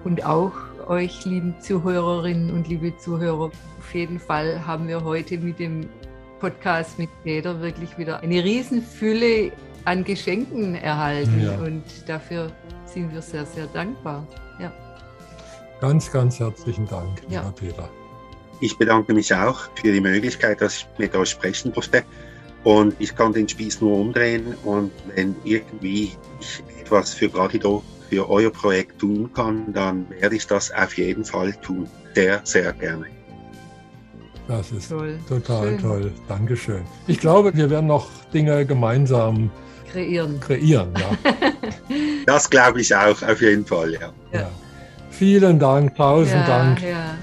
[0.05, 0.53] und auch
[0.89, 3.51] euch, lieben Zuhörerinnen und liebe Zuhörer.
[3.79, 5.89] Auf jeden Fall haben wir heute mit dem
[6.41, 9.53] Podcast mit Peter wirklich wieder eine Riesenfülle
[9.85, 11.59] an Geschenken erhalten ja.
[11.59, 12.51] und dafür
[12.87, 14.27] sind wir sehr, sehr dankbar.
[14.59, 14.73] Ja.
[15.81, 17.41] Ganz, ganz herzlichen Dank, ja.
[17.41, 17.89] lieber Peter.
[18.61, 22.03] Ich bedanke mich auch für die Möglichkeit, dass ich mit euch sprechen durfte.
[22.63, 24.55] Und ich kann den Spieß nur umdrehen.
[24.65, 30.47] Und wenn irgendwie ich etwas für Gradido, für euer Projekt tun kann, dann werde ich
[30.47, 31.89] das auf jeden Fall tun.
[32.15, 33.07] Sehr, sehr gerne.
[34.49, 35.19] Das ist toll.
[35.29, 35.79] total Schön.
[35.79, 36.13] toll.
[36.29, 36.83] Dankeschön.
[37.07, 39.51] Ich glaube, wir werden noch Dinge gemeinsam
[39.93, 40.41] kreieren.
[40.41, 41.33] Kreieren, ja.
[42.27, 44.13] das glaube ich auch, auf jeden Fall, ja.
[44.33, 44.51] ja.
[45.11, 46.83] Vielen Dank, tausend ja, Dank.
[46.83, 47.15] Ja.